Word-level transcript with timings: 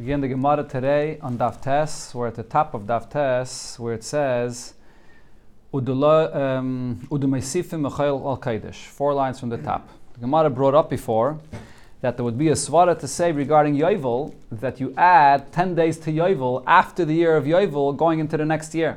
Begin 0.00 0.22
the 0.22 0.28
Gemara 0.28 0.64
today 0.64 1.18
on 1.20 1.36
Daf 1.36 1.60
Tes. 1.60 2.14
We're 2.14 2.28
at 2.28 2.34
the 2.34 2.42
top 2.42 2.72
of 2.72 2.84
Daf 2.84 3.10
Tes, 3.10 3.78
where 3.78 3.92
it 3.92 4.02
says, 4.02 4.72
"Udula- 5.74 6.34
um, 6.34 7.06
al 7.12 7.18
Kaidish. 7.18 8.86
Four 8.86 9.12
lines 9.12 9.38
from 9.38 9.50
the 9.50 9.58
top. 9.58 9.90
The 10.14 10.20
Gemara 10.20 10.48
brought 10.48 10.74
up 10.74 10.88
before 10.88 11.36
that 12.00 12.16
there 12.16 12.24
would 12.24 12.38
be 12.38 12.48
a 12.48 12.54
svara 12.54 12.98
to 12.98 13.06
say 13.06 13.30
regarding 13.30 13.76
Yovel 13.76 14.32
that 14.50 14.80
you 14.80 14.94
add 14.96 15.52
10 15.52 15.74
days 15.74 15.98
to 15.98 16.10
Yovel 16.10 16.64
after 16.66 17.04
the 17.04 17.12
year 17.12 17.36
of 17.36 17.44
Yovel 17.44 17.94
going 17.94 18.20
into 18.20 18.38
the 18.38 18.46
next 18.46 18.74
year. 18.74 18.96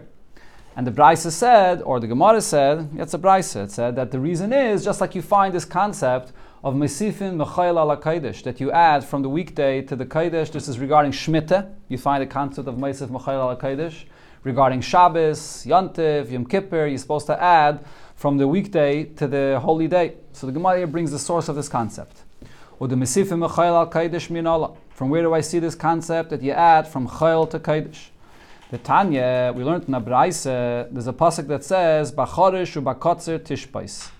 And 0.74 0.88
the 0.88 0.92
Brisa 0.92 1.32
said, 1.32 1.82
or 1.82 2.00
the 2.00 2.08
Gemara 2.08 2.40
said, 2.40 2.88
it's 2.96 3.14
a 3.14 3.20
Brisa, 3.20 3.66
it 3.66 3.72
said 3.72 3.98
that 3.98 4.12
the 4.12 4.20
reason 4.22 4.54
is 4.54 4.86
just 4.86 5.02
like 5.02 5.16
you 5.16 5.22
find 5.22 5.54
this 5.54 5.66
concept 5.66 6.32
of 6.64 6.76
Mesifin 6.76 7.36
Mechayel 7.36 7.72
ala 7.72 7.98
Kaidish, 7.98 8.44
that 8.44 8.62
you 8.62 8.72
add 8.72 9.04
from 9.04 9.22
the 9.22 9.28
weekday 9.28 9.82
to 9.82 9.98
the 9.98 10.06
Kaidish. 10.06 10.50
This 10.50 10.70
is 10.70 10.80
regarding 10.80 11.12
Shemitah. 11.12 11.70
You 11.90 11.98
find 11.98 12.22
the 12.22 12.28
concept 12.28 12.70
of 12.70 12.76
Mesif 12.76 13.08
Mechayel 13.08 13.44
ala 13.44 13.58
Kaidish. 13.58 14.06
Regarding 14.44 14.80
Shabbos, 14.80 15.66
Yantiv, 15.66 16.32
Yom 16.32 16.46
Kippur, 16.46 16.88
you're 16.88 16.98
supposed 16.98 17.26
to 17.26 17.42
add 17.42 17.86
from 18.16 18.38
the 18.38 18.48
weekday 18.48 19.04
to 19.04 19.28
the 19.28 19.60
holy 19.62 19.90
day. 19.90 20.14
So 20.32 20.48
the 20.48 20.54
Gemara 20.54 20.88
brings 20.88 21.12
the 21.12 21.20
source 21.20 21.50
of 21.50 21.58
this 21.58 21.68
concept. 21.68 22.24
Or 22.80 22.88
the 22.88 22.96
Mesifim 22.96 23.46
Mechayel 23.46 24.46
al. 24.46 24.78
From 24.92 25.10
where 25.10 25.22
do 25.22 25.34
I 25.34 25.42
see 25.42 25.60
this 25.60 25.76
concept 25.76 26.30
that 26.30 26.42
you 26.42 26.54
add 26.54 26.88
from 26.88 27.10
Chayel 27.10 27.50
to 27.50 27.60
Kaidish? 27.60 28.08
The 28.72 28.78
Tanya, 28.78 29.52
we 29.54 29.66
learned 29.66 29.90
in 29.90 29.96
Abraise, 29.96 30.46
there's 30.46 31.08
a 31.08 31.14
pasuk 31.14 31.48
that 31.48 31.66
says, 31.66 32.14
Bachorish 32.14 32.82
ubakotzer 32.82 33.40
tishpais 33.40 34.12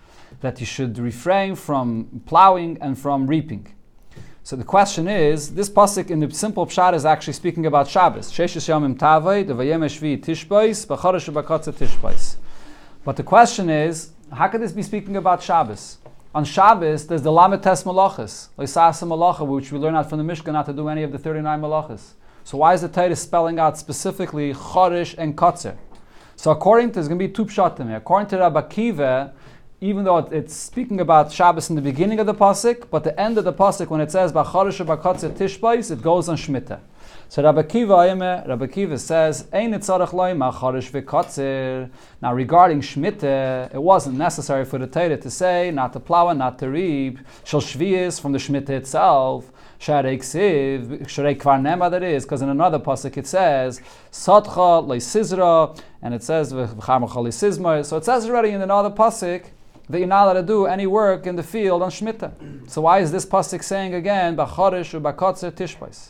that 0.42 0.60
you 0.60 0.66
should 0.66 0.98
refrain 0.98 1.56
from 1.56 2.22
plowing 2.26 2.78
and 2.82 2.98
from 2.98 3.28
reaping. 3.28 3.74
So 4.46 4.58
the 4.58 4.64
question 4.66 5.08
is, 5.08 5.54
this 5.56 5.70
pasuk 5.70 6.10
in 6.10 6.20
the 6.20 6.30
simple 6.32 6.66
pshat 6.66 6.94
is 6.94 7.06
actually 7.06 7.34
speaking 7.34 7.66
about 7.66 7.88
Shabbos. 7.88 8.30
Sheshes. 8.30 8.68
But 13.06 13.16
the 13.16 13.24
question 13.24 13.70
is, 13.70 14.10
how 14.32 14.48
could 14.50 14.62
this 14.62 14.74
be 14.74 14.84
speaking 14.84 15.16
about 15.16 15.42
Shabbos? 15.42 15.98
On 16.36 16.44
Shabbos, 16.44 17.08
there's 17.08 17.22
the 17.22 17.32
Lametes 17.32 17.84
Malachas, 17.86 19.48
which 19.48 19.72
we 19.72 19.80
learn 19.80 19.96
out 19.96 20.10
from 20.10 20.26
the 20.26 20.34
Mishkan 20.34 20.54
not 20.54 20.66
to 20.66 20.74
do 20.74 20.90
any 20.90 21.04
of 21.04 21.12
the 21.12 21.20
39 21.20 21.62
Malachas. 21.62 22.14
So 22.44 22.58
why 22.58 22.74
is 22.74 22.82
the 22.82 22.90
Torah 22.90 23.16
spelling 23.16 23.60
out 23.60 23.78
specifically 23.78 24.54
Chodesh 24.54 25.16
and 25.18 25.38
Kotzer? 25.38 25.78
So 26.36 26.52
according 26.52 26.90
to, 26.90 26.94
there's 26.96 27.08
going 27.08 27.20
to 27.20 27.28
be 27.28 27.32
two 27.34 27.46
pshatim 27.46 27.88
here. 27.88 27.98
According 27.98 28.28
to 28.30 28.40
Rabbi 28.40 28.62
Kiva, 28.64 29.34
even 29.84 30.06
though 30.06 30.20
it's 30.20 30.56
speaking 30.56 31.02
about 31.02 31.30
Shabbos 31.30 31.70
in 31.70 31.76
the 31.76 31.82
beginning 31.82 32.18
of 32.22 32.26
the 32.26 32.34
pasuk, 32.34 32.90
but 32.90 33.04
the 33.04 33.20
end 33.20 33.38
of 33.38 33.44
the 33.44 33.52
pasuk 33.52 33.88
when 33.88 34.00
it 34.00 34.12
says 34.12 34.32
Bacharish 34.32 34.80
Bakatze 34.86 35.30
Tishbais, 35.36 35.92
it 35.92 36.02
goes 36.02 36.30
on 36.30 36.38
Shemitah. 36.38 36.80
So 37.28 37.44
Rabbi 37.44 37.64
Kiva, 37.64 38.46
Rabbi 38.48 38.68
Kiva 38.68 38.98
says, 38.98 39.46
Now 39.52 39.60
regarding 42.34 42.80
Shemitah, 42.80 43.74
it 43.74 43.82
wasn't 43.82 44.18
necessary 44.18 44.64
for 44.64 44.78
the 44.78 44.88
Torah 44.88 45.18
to 45.18 45.30
say 45.30 45.70
not 45.70 45.92
to 45.92 46.00
plow 46.00 46.30
and 46.30 46.40
not 46.40 46.60
to 46.60 46.70
reap. 46.70 47.20
Shal 47.44 47.60
Shvius 47.60 48.22
from 48.22 48.32
the 48.32 48.40
Shemitah 48.40 48.70
itself. 48.70 49.52
Sharei 49.82 50.18
Ksiv, 50.18 51.02
Kvar 51.42 51.60
Nema 51.60 51.92
that 51.92 52.04
is, 52.04 52.24
because 52.24 52.42
in 52.42 52.48
another 52.48 52.80
pasuk 52.80 53.18
it 53.18 53.28
says 53.28 53.82
Satcha 54.14 54.82
Leisizra, 54.88 55.78
and 56.02 56.14
it 56.14 56.24
says. 56.24 56.52
So 56.52 57.98
it 57.98 58.06
says 58.06 58.30
already 58.30 58.52
in 58.52 58.62
another 58.62 58.90
pasuk 58.90 59.48
that 59.94 60.00
you're 60.00 60.08
not 60.08 60.24
allowed 60.24 60.42
to 60.42 60.48
do 60.48 60.66
any 60.66 60.88
work 60.88 61.28
in 61.28 61.36
the 61.36 61.44
field 61.44 61.84
on 61.84 61.92
Shemitah. 61.92 62.68
So 62.68 62.82
why 62.82 62.98
is 63.00 63.12
this 63.12 63.28
pasuk 63.28 63.64
saying 63.64 63.94
again, 63.94 64.36
Bacharish 64.36 65.00
u'bakotzer 65.00 65.52
tishbais? 65.52 66.10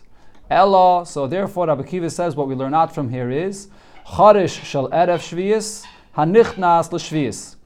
Ella, 0.50 1.06
so 1.06 1.28
therefore 1.28 1.67
Rabbi 1.67 1.84
Kiva 1.84 2.09
says 2.09 2.34
what 2.34 2.48
we 2.48 2.56
learn 2.56 2.73
out 2.73 2.95
from 2.95 3.09
here 3.09 3.30
is, 3.30 3.67
Charish 4.08 4.64
shel 4.64 4.89
erev 4.89 5.20
shvius, 5.20 5.84
hanichnas 6.16 6.94
l'shvius. 6.94 7.58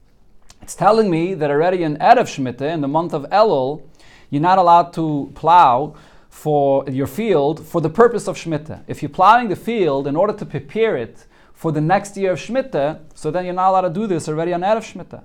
It's 0.60 0.74
telling 0.74 1.08
me 1.08 1.34
that 1.34 1.50
already 1.50 1.84
in 1.84 1.96
erev 1.98 2.26
Shemitah, 2.26 2.62
in 2.62 2.80
the 2.80 2.88
month 2.88 3.14
of 3.14 3.22
Elul, 3.30 3.82
you're 4.28 4.42
not 4.42 4.58
allowed 4.58 4.92
to 4.94 5.30
plow 5.36 5.94
for 6.28 6.84
your 6.90 7.06
field 7.06 7.64
for 7.64 7.80
the 7.80 7.90
purpose 7.90 8.26
of 8.26 8.36
Shemitah. 8.36 8.82
If 8.88 9.02
you're 9.02 9.08
plowing 9.08 9.50
the 9.50 9.56
field 9.56 10.08
in 10.08 10.16
order 10.16 10.32
to 10.32 10.44
prepare 10.44 10.96
it 10.96 11.26
for 11.54 11.70
the 11.70 11.80
next 11.80 12.16
year 12.16 12.32
of 12.32 12.40
Shemitah, 12.40 13.02
so 13.14 13.30
then 13.30 13.44
you're 13.44 13.54
not 13.54 13.70
allowed 13.70 13.82
to 13.82 13.90
do 13.90 14.08
this 14.08 14.28
already 14.28 14.52
on 14.52 14.62
erev 14.62 14.82
Shemitah 14.82 15.22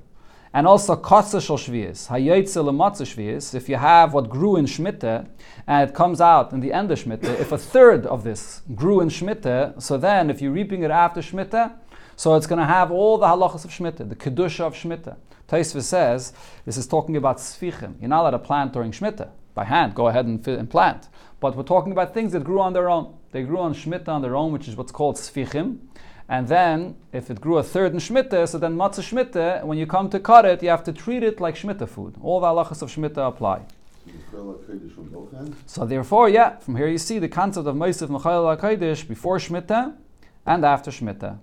and 0.53 0.67
also 0.67 0.95
kotze 0.95 1.41
shel 1.45 1.57
shvius, 1.57 2.07
hayotze 2.09 2.63
lematze 2.63 3.03
shvius. 3.03 3.55
If 3.55 3.67
you 3.67 3.75
have 3.77 4.13
what 4.13 4.29
grew 4.29 4.55
in 4.55 4.65
Shemitah 4.65 5.27
and 5.65 5.89
it 5.89 5.95
comes 5.95 6.21
out 6.21 6.53
in 6.53 6.59
the 6.59 6.71
end 6.71 6.91
of 6.91 6.99
Shemitah, 7.03 7.39
if 7.39 7.51
a 7.51 7.57
third 7.57 8.05
of 8.05 8.23
this 8.23 8.61
grew 8.75 9.01
in 9.01 9.09
Shemitah, 9.09 9.81
so 9.81 9.97
then 9.97 10.29
if 10.29 10.41
you're 10.41 10.51
reaping 10.51 10.83
it 10.83 10.91
after 10.91 11.21
Shemitah, 11.21 11.73
so 12.15 12.35
it's 12.35 12.45
going 12.45 12.59
to 12.59 12.65
have 12.65 12.91
all 12.91 13.17
the 13.17 13.25
halachas 13.25 13.65
of 13.65 13.71
Shemitah, 13.71 14.07
the 14.07 14.15
kedusha 14.15 14.61
of 14.61 14.75
Shemitah. 14.75 15.17
Taisva 15.47 15.81
says 15.81 16.33
this 16.65 16.77
is 16.77 16.87
talking 16.87 17.17
about 17.17 17.37
sfichim. 17.37 17.95
You're 17.99 18.09
not 18.09 18.21
allowed 18.21 18.31
to 18.31 18.39
plant 18.39 18.73
during 18.73 18.91
Shemitah 18.91 19.29
by 19.55 19.65
hand. 19.65 19.95
Go 19.95 20.07
ahead 20.07 20.25
and, 20.25 20.69
plant. 20.69 21.09
But 21.39 21.55
we're 21.55 21.63
talking 21.63 21.91
about 21.91 22.13
things 22.13 22.31
that 22.31 22.43
grew 22.43 22.61
on 22.61 22.73
their 22.73 22.89
own. 22.89 23.15
They 23.31 23.43
grew 23.43 23.59
on 23.59 23.73
Shemitah 23.73 24.07
on 24.07 24.21
their 24.21 24.35
own, 24.35 24.51
which 24.51 24.67
is 24.67 24.75
what's 24.75 24.91
called 24.91 25.15
sfichim. 25.15 25.79
And 26.29 26.47
then, 26.47 26.95
if 27.11 27.29
it 27.29 27.41
grew 27.41 27.57
a 27.57 27.63
third 27.63 27.91
in 27.91 27.99
Shemitah, 27.99 28.47
so 28.47 28.57
then 28.57 28.75
matzah 28.75 29.01
Shemitah, 29.01 29.65
when 29.65 29.77
you 29.77 29.85
come 29.85 30.09
to 30.09 30.19
cut 30.19 30.45
it, 30.45 30.63
you 30.63 30.69
have 30.69 30.83
to 30.85 30.93
treat 30.93 31.21
it 31.21 31.41
like 31.41 31.55
Shemitah 31.55 31.89
food. 31.89 32.15
All 32.21 32.39
the 32.39 32.47
halachas 32.47 32.81
of 32.81 32.89
Shemitah 32.89 33.27
apply. 33.27 33.61
So 35.65 35.85
therefore, 35.85 36.29
yeah, 36.29 36.57
from 36.57 36.75
here 36.75 36.87
you 36.87 36.97
see 36.97 37.19
the 37.19 37.29
concept 37.29 37.67
of 37.67 37.75
Meisif 37.75 38.07
Mechayel 38.07 38.57
HaKadosh 38.57 39.07
before 39.07 39.37
Shemitah 39.37 39.95
and 40.45 40.65
after 40.65 40.91
Shemitah. 40.91 41.39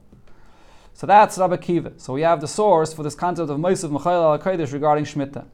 So 0.93 1.07
that's 1.07 1.39
Rabbi 1.39 1.57
Kiva. 1.57 1.93
So 1.97 2.15
we 2.15 2.23
have 2.23 2.41
the 2.41 2.49
source 2.49 2.93
for 2.93 3.03
this 3.03 3.15
concept 3.15 3.51
of 3.51 3.59
Meisif 3.59 3.91
Mechayel 3.91 4.41
HaKadosh 4.41 4.73
regarding 4.73 5.05
Shemitah. 5.05 5.47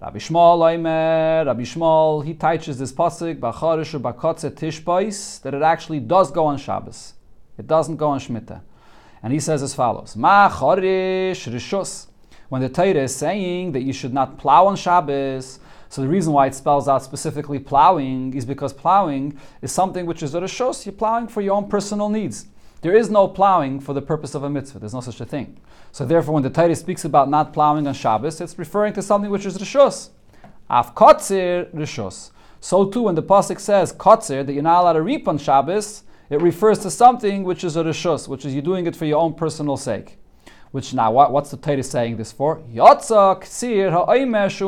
Rabbi 0.00 0.18
Yishmael 0.18 0.58
Oimer, 0.58 1.46
Rabbi 1.46 1.62
Yishmael, 1.62 2.24
he 2.24 2.34
teaches 2.34 2.78
this 2.78 2.92
pasuk, 2.92 3.40
Bacharish 3.40 3.94
or 3.94 4.00
Bakotze 4.00 4.50
Tishbais, 4.50 5.40
that 5.42 5.54
it 5.54 5.62
actually 5.62 6.00
does 6.00 6.30
go 6.30 6.44
on 6.44 6.58
Shabbos. 6.58 7.14
It 7.58 7.66
doesn't 7.66 7.96
go 7.96 8.08
on 8.08 8.20
Shemitah. 8.20 8.60
And 9.22 9.32
he 9.32 9.40
says 9.40 9.62
as 9.62 9.74
follows 9.74 10.14
Ma 10.16 10.48
chorish 10.50 11.50
rishus. 11.50 12.06
When 12.48 12.62
the 12.62 12.68
Torah 12.68 13.02
is 13.02 13.14
saying 13.14 13.72
that 13.72 13.82
you 13.82 13.92
should 13.92 14.14
not 14.14 14.38
plow 14.38 14.66
on 14.66 14.76
Shabbos, 14.76 15.58
so 15.88 16.02
the 16.02 16.08
reason 16.08 16.32
why 16.32 16.46
it 16.46 16.54
spells 16.54 16.88
out 16.88 17.02
specifically 17.02 17.58
plowing 17.58 18.34
is 18.34 18.44
because 18.44 18.72
plowing 18.72 19.38
is 19.62 19.72
something 19.72 20.06
which 20.06 20.22
is 20.22 20.34
a 20.34 20.40
rishus. 20.40 20.84
You're 20.84 20.92
plowing 20.92 21.28
for 21.28 21.40
your 21.40 21.54
own 21.54 21.68
personal 21.68 22.08
needs. 22.08 22.46
There 22.82 22.94
is 22.94 23.10
no 23.10 23.26
plowing 23.26 23.80
for 23.80 23.94
the 23.94 24.02
purpose 24.02 24.34
of 24.34 24.42
a 24.44 24.50
mitzvah. 24.50 24.78
There's 24.78 24.94
no 24.94 25.00
such 25.00 25.20
a 25.20 25.24
thing. 25.24 25.58
So 25.92 26.04
therefore, 26.04 26.34
when 26.34 26.42
the 26.42 26.50
Torah 26.50 26.76
speaks 26.76 27.04
about 27.04 27.28
not 27.30 27.52
plowing 27.52 27.86
on 27.86 27.94
Shabbos, 27.94 28.40
it's 28.40 28.58
referring 28.58 28.92
to 28.94 29.02
something 29.02 29.30
which 29.30 29.46
is 29.46 29.58
rishus. 29.58 30.10
Af 30.68 30.94
kotzir 30.94 31.72
rishus. 31.74 32.30
So 32.60 32.84
too, 32.84 33.02
when 33.02 33.14
the 33.14 33.22
pasuk 33.22 33.58
says 33.58 33.92
kotzir 33.92 34.44
that 34.44 34.52
you're 34.52 34.62
not 34.62 34.82
allowed 34.82 34.94
to 34.94 35.02
reap 35.02 35.26
on 35.26 35.38
Shabbos, 35.38 36.02
it 36.28 36.40
refers 36.40 36.78
to 36.80 36.90
something 36.90 37.44
which 37.44 37.64
is 37.64 37.76
a 37.76 37.84
rishus, 37.84 38.28
which 38.28 38.44
is 38.44 38.52
you're 38.52 38.62
doing 38.62 38.86
it 38.86 38.96
for 38.96 39.04
your 39.04 39.18
own 39.18 39.34
personal 39.34 39.76
sake. 39.76 40.18
Which 40.72 40.92
now, 40.92 41.12
what, 41.12 41.32
what's 41.32 41.50
the 41.50 41.56
Torah 41.56 41.82
saying 41.82 42.16
this 42.16 42.32
for? 42.32 42.62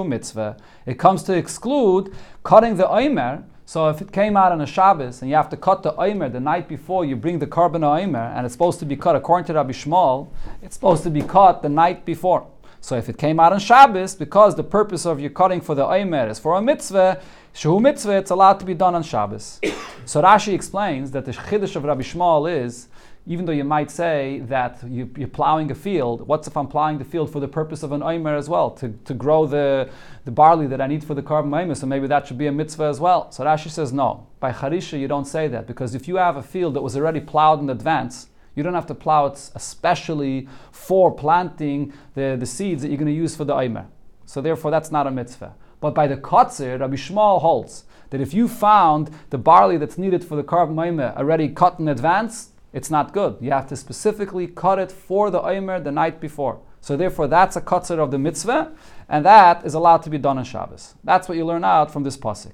Mitzvah. 0.04 0.56
It 0.86 0.98
comes 0.98 1.22
to 1.24 1.34
exclude 1.34 2.14
cutting 2.44 2.76
the 2.76 2.88
omer. 2.88 3.44
So 3.66 3.90
if 3.90 4.00
it 4.00 4.12
came 4.12 4.36
out 4.36 4.52
on 4.52 4.60
a 4.62 4.66
Shabbos 4.66 5.20
and 5.20 5.28
you 5.28 5.36
have 5.36 5.50
to 5.50 5.56
cut 5.56 5.82
the 5.82 5.94
omer 5.96 6.30
the 6.30 6.40
night 6.40 6.68
before 6.68 7.04
you 7.04 7.16
bring 7.16 7.38
the 7.38 7.46
korban 7.46 7.82
omer, 7.82 8.32
and 8.34 8.46
it's 8.46 8.54
supposed 8.54 8.78
to 8.78 8.86
be 8.86 8.96
cut 8.96 9.16
according 9.16 9.46
to 9.48 9.54
Rabbi 9.54 9.72
Yishmael, 9.72 10.28
it's 10.62 10.76
supposed 10.76 11.02
to 11.02 11.10
be 11.10 11.20
cut 11.20 11.62
the 11.62 11.68
night 11.68 12.06
before. 12.06 12.46
So 12.80 12.96
if 12.96 13.08
it 13.08 13.18
came 13.18 13.40
out 13.40 13.52
on 13.52 13.58
Shabbos, 13.58 14.14
because 14.14 14.54
the 14.54 14.64
purpose 14.64 15.04
of 15.04 15.20
your 15.20 15.30
cutting 15.30 15.60
for 15.60 15.74
the 15.74 15.86
omer 15.86 16.28
is 16.28 16.38
for 16.38 16.56
a 16.56 16.62
mitzvah, 16.62 17.20
Shehu 17.54 17.80
mitzvah, 17.80 18.16
it's 18.16 18.30
allowed 18.30 18.60
to 18.60 18.66
be 18.66 18.74
done 18.74 18.94
on 18.94 19.02
Shabbos. 19.02 19.60
so 20.04 20.22
Rashi 20.22 20.54
explains 20.54 21.10
that 21.10 21.24
the 21.24 21.32
chiddush 21.32 21.76
of 21.76 21.84
Rabbi 21.84 22.02
Yishmael 22.02 22.50
is, 22.64 22.88
even 23.26 23.44
though 23.44 23.52
you 23.52 23.64
might 23.64 23.90
say 23.90 24.40
that 24.46 24.82
you, 24.88 25.10
are 25.20 25.26
plowing 25.26 25.70
a 25.70 25.74
field, 25.74 26.26
what's 26.26 26.46
if 26.48 26.56
I'm 26.56 26.68
plowing 26.68 26.98
the 26.98 27.04
field 27.04 27.30
for 27.30 27.40
the 27.40 27.48
purpose 27.48 27.82
of 27.82 27.92
an 27.92 28.02
omer 28.02 28.34
as 28.34 28.48
well, 28.48 28.70
to, 28.70 28.88
to 29.04 29.12
grow 29.12 29.44
the, 29.44 29.90
the 30.24 30.30
barley 30.30 30.66
that 30.68 30.80
I 30.80 30.86
need 30.86 31.04
for 31.04 31.14
the 31.14 31.22
korban 31.22 31.54
omer, 31.60 31.74
so 31.74 31.86
maybe 31.86 32.06
that 32.06 32.26
should 32.26 32.38
be 32.38 32.46
a 32.46 32.52
mitzvah 32.52 32.84
as 32.84 33.00
well. 33.00 33.30
So 33.32 33.44
Rashi 33.44 33.70
says 33.70 33.92
no. 33.92 34.26
By 34.40 34.52
Harisha, 34.52 34.98
you 34.98 35.08
don't 35.08 35.26
say 35.26 35.46
that, 35.48 35.66
because 35.66 35.94
if 35.94 36.08
you 36.08 36.16
have 36.16 36.36
a 36.36 36.42
field 36.42 36.74
that 36.74 36.82
was 36.82 36.96
already 36.96 37.20
plowed 37.20 37.60
in 37.60 37.68
advance, 37.68 38.28
you 38.58 38.64
don't 38.64 38.74
have 38.74 38.86
to 38.86 38.94
plow 38.94 39.26
it 39.26 39.50
especially 39.54 40.48
for 40.72 41.10
planting 41.10 41.92
the, 42.14 42.36
the 42.38 42.46
seeds 42.46 42.82
that 42.82 42.88
you're 42.88 42.98
going 42.98 43.06
to 43.06 43.12
use 43.12 43.34
for 43.34 43.44
the 43.44 43.54
omer. 43.54 43.86
So 44.26 44.42
therefore, 44.42 44.70
that's 44.70 44.90
not 44.90 45.06
a 45.06 45.10
mitzvah. 45.10 45.54
But 45.80 45.94
by 45.94 46.06
the 46.06 46.16
Kotzer, 46.16 46.80
Rabbi 46.80 46.96
Yishmael 46.96 47.40
holds 47.40 47.84
that 48.10 48.20
if 48.20 48.34
you 48.34 48.48
found 48.48 49.10
the 49.30 49.38
barley 49.38 49.76
that's 49.76 49.96
needed 49.96 50.24
for 50.24 50.36
the 50.36 50.42
Karb 50.42 50.74
Maimer 50.74 51.16
already 51.16 51.48
cut 51.48 51.78
in 51.78 51.88
advance, 51.88 52.50
it's 52.72 52.90
not 52.90 53.12
good. 53.12 53.38
You 53.40 53.50
have 53.52 53.68
to 53.68 53.76
specifically 53.76 54.46
cut 54.46 54.78
it 54.78 54.92
for 54.92 55.30
the 55.30 55.40
Omer 55.40 55.80
the 55.80 55.92
night 55.92 56.20
before. 56.20 56.60
So 56.80 56.96
therefore, 56.96 57.28
that's 57.28 57.56
a 57.56 57.60
Kotzer 57.60 57.98
of 57.98 58.10
the 58.10 58.18
mitzvah, 58.18 58.72
and 59.08 59.24
that 59.24 59.64
is 59.64 59.74
allowed 59.74 60.02
to 60.02 60.10
be 60.10 60.18
done 60.18 60.38
on 60.38 60.44
Shabbos. 60.44 60.94
That's 61.04 61.28
what 61.28 61.36
you 61.36 61.44
learn 61.44 61.64
out 61.64 61.92
from 61.92 62.02
this 62.02 62.16
pasuk. 62.16 62.52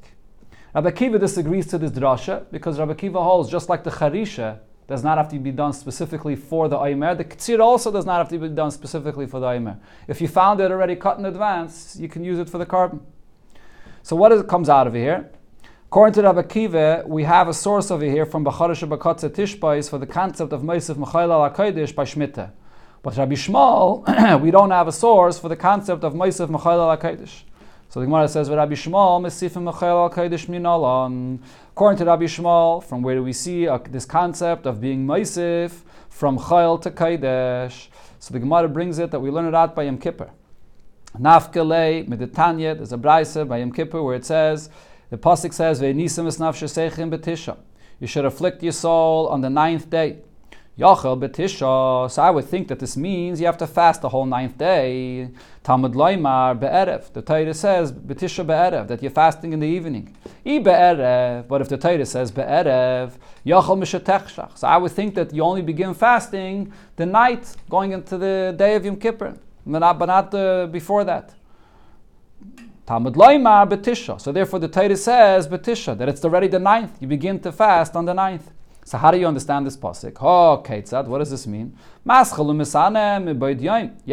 Rabbi 0.74 0.90
Kiva 0.90 1.18
disagrees 1.18 1.66
to 1.68 1.78
this 1.78 1.92
drasha 1.92 2.46
because 2.50 2.78
Rabbi 2.78 2.94
Kiva 2.94 3.22
holds 3.22 3.48
just 3.50 3.68
like 3.68 3.84
the 3.84 3.90
charisha 3.90 4.58
does 4.86 5.02
not 5.02 5.16
have 5.16 5.28
to 5.30 5.38
be 5.38 5.50
done 5.50 5.72
specifically 5.72 6.36
for 6.36 6.68
the 6.68 6.78
Aimer. 6.82 7.14
The 7.14 7.24
Ktsir 7.24 7.60
also 7.60 7.90
does 7.90 8.04
not 8.04 8.18
have 8.18 8.28
to 8.28 8.38
be 8.38 8.48
done 8.48 8.70
specifically 8.70 9.26
for 9.26 9.40
the 9.40 9.50
Aimer. 9.50 9.78
If 10.08 10.20
you 10.20 10.28
found 10.28 10.60
it 10.60 10.70
already 10.70 10.96
cut 10.96 11.18
in 11.18 11.24
advance, 11.24 11.96
you 11.98 12.08
can 12.08 12.22
use 12.22 12.38
it 12.38 12.50
for 12.50 12.58
the 12.58 12.66
korban. 12.66 13.00
So 14.02 14.14
what 14.16 14.32
is, 14.32 14.42
comes 14.42 14.68
out 14.68 14.86
of 14.86 14.94
here? 14.94 15.30
According 15.86 16.14
to 16.14 16.22
Rabbi 16.22 16.42
Kiva, 16.42 17.04
we 17.06 17.24
have 17.24 17.48
a 17.48 17.54
source 17.54 17.90
over 17.90 18.04
here 18.04 18.26
from 18.26 18.44
Bacharish 18.44 18.86
Bakatze 18.86 19.30
Tishbais 19.30 19.88
for 19.88 19.98
the 19.98 20.06
concept 20.06 20.52
of 20.52 20.62
Meisif 20.62 20.96
Mechail 20.96 21.30
al 21.30 21.48
by 21.48 22.04
Shmita. 22.04 22.50
But 23.02 23.16
Rabbi 23.16 23.34
Yishmael, 23.34 24.40
we 24.42 24.50
don't 24.50 24.72
have 24.72 24.88
a 24.88 24.92
source 24.92 25.38
for 25.38 25.48
the 25.48 25.56
concept 25.56 26.04
of 26.04 26.14
Meisif 26.14 26.48
Mechail 26.48 26.80
al 26.80 26.96
So 27.94 28.00
the 28.00 28.06
Gemara 28.06 28.26
says, 28.26 28.50
Rabbi 28.50 28.72
Yishmael, 28.72 29.22
Mesifim 29.22 29.72
Mechail 29.72 30.10
al 30.10 30.10
Minalan. 30.10 31.38
According 31.70 31.98
to 31.98 32.04
Rabbi 32.04 32.24
Yishmael, 32.24 32.82
from 32.82 33.02
where 33.02 33.14
do 33.14 33.22
we 33.22 33.32
see 33.32 33.68
uh, 33.68 33.78
this 33.88 34.04
concept 34.04 34.66
of 34.66 34.80
being 34.80 35.06
Meisif 35.06 35.70
from 36.08 36.36
Chayil 36.36 36.82
to 36.82 36.90
Kaidesh? 36.90 37.86
So 38.18 38.32
the 38.32 38.40
Gemara 38.40 38.68
brings 38.68 38.98
it 38.98 39.12
that 39.12 39.20
we 39.20 39.30
learn 39.30 39.46
it 39.46 39.54
out 39.54 39.76
by 39.76 39.84
Yom 39.84 39.98
Kippur. 39.98 40.28
Nafkele, 41.16 42.08
Meditanya, 42.08 42.74
there's 42.74 42.92
a 42.92 42.98
Braisa 42.98 43.46
by 43.46 43.58
Yom 43.58 43.70
Kippur 43.70 44.02
where 44.02 44.16
it 44.16 44.24
says, 44.24 44.70
the 45.10 45.16
pasuk 45.16 45.52
says, 45.52 45.80
"Ve'nisim 45.80 46.26
es 46.26 46.38
nafshesechem 46.38 47.16
betisha." 47.16 47.56
You 48.00 48.08
should 48.08 48.24
afflict 48.24 48.60
your 48.64 48.72
soul 48.72 49.28
on 49.28 49.40
the 49.40 49.50
ninth 49.50 49.88
day. 49.88 50.18
Yachel 50.78 51.16
betisha. 51.16 52.10
So 52.10 52.20
I 52.20 52.30
would 52.30 52.46
think 52.46 52.66
that 52.68 52.80
this 52.80 52.96
means 52.96 53.40
you 53.40 53.46
have 53.46 53.58
to 53.58 53.66
fast 53.66 54.02
the 54.02 54.08
whole 54.08 54.26
ninth 54.26 54.58
day. 54.58 55.30
Talmud 55.62 55.92
loymar 55.92 56.58
be'erev. 56.58 57.12
The 57.12 57.22
Torah 57.22 57.54
says 57.54 57.92
betisha 57.92 58.44
be'erev 58.44 58.88
that 58.88 59.00
you're 59.00 59.12
fasting 59.12 59.52
in 59.52 59.60
the 59.60 59.68
evening. 59.68 60.16
I 60.44 60.58
be'erev. 60.58 61.46
But 61.46 61.60
if 61.60 61.68
the 61.68 61.78
Torah 61.78 62.04
says 62.04 62.32
be'erev, 62.32 63.12
yachel 63.46 63.78
mishatechshach. 63.78 64.58
So 64.58 64.66
I 64.66 64.76
would 64.76 64.90
think 64.90 65.14
that 65.14 65.32
you 65.32 65.44
only 65.44 65.62
begin 65.62 65.94
fasting 65.94 66.72
the 66.96 67.06
night 67.06 67.54
going 67.70 67.92
into 67.92 68.18
the 68.18 68.52
day 68.56 68.74
of 68.74 68.84
Yom 68.84 68.96
Kippur, 68.96 69.36
but 69.64 69.78
not, 69.78 70.34
uh, 70.34 70.66
before 70.66 71.04
that. 71.04 71.34
Talmud 72.84 73.14
Loimar 73.14 73.66
Betisha. 73.68 74.20
So 74.20 74.32
therefore 74.32 74.58
the 74.58 74.68
Torah 74.68 74.96
says 74.96 75.48
Betisha, 75.48 75.96
that 75.96 76.08
it's 76.08 76.24
already 76.24 76.48
the 76.48 76.58
ninth. 76.58 77.00
You 77.00 77.06
begin 77.06 77.40
to 77.40 77.52
fast 77.52 77.96
on 77.96 78.04
the 78.04 78.12
ninth. 78.12 78.50
So 78.86 78.98
how 78.98 79.10
do 79.10 79.18
you 79.18 79.26
understand 79.26 79.66
this 79.66 79.78
pasuk? 79.78 80.18
Oh, 80.20 80.62
Ketzad, 80.62 81.06
what 81.06 81.18
does 81.18 81.30
this 81.30 81.46
mean? 81.46 81.74
You 82.04 82.12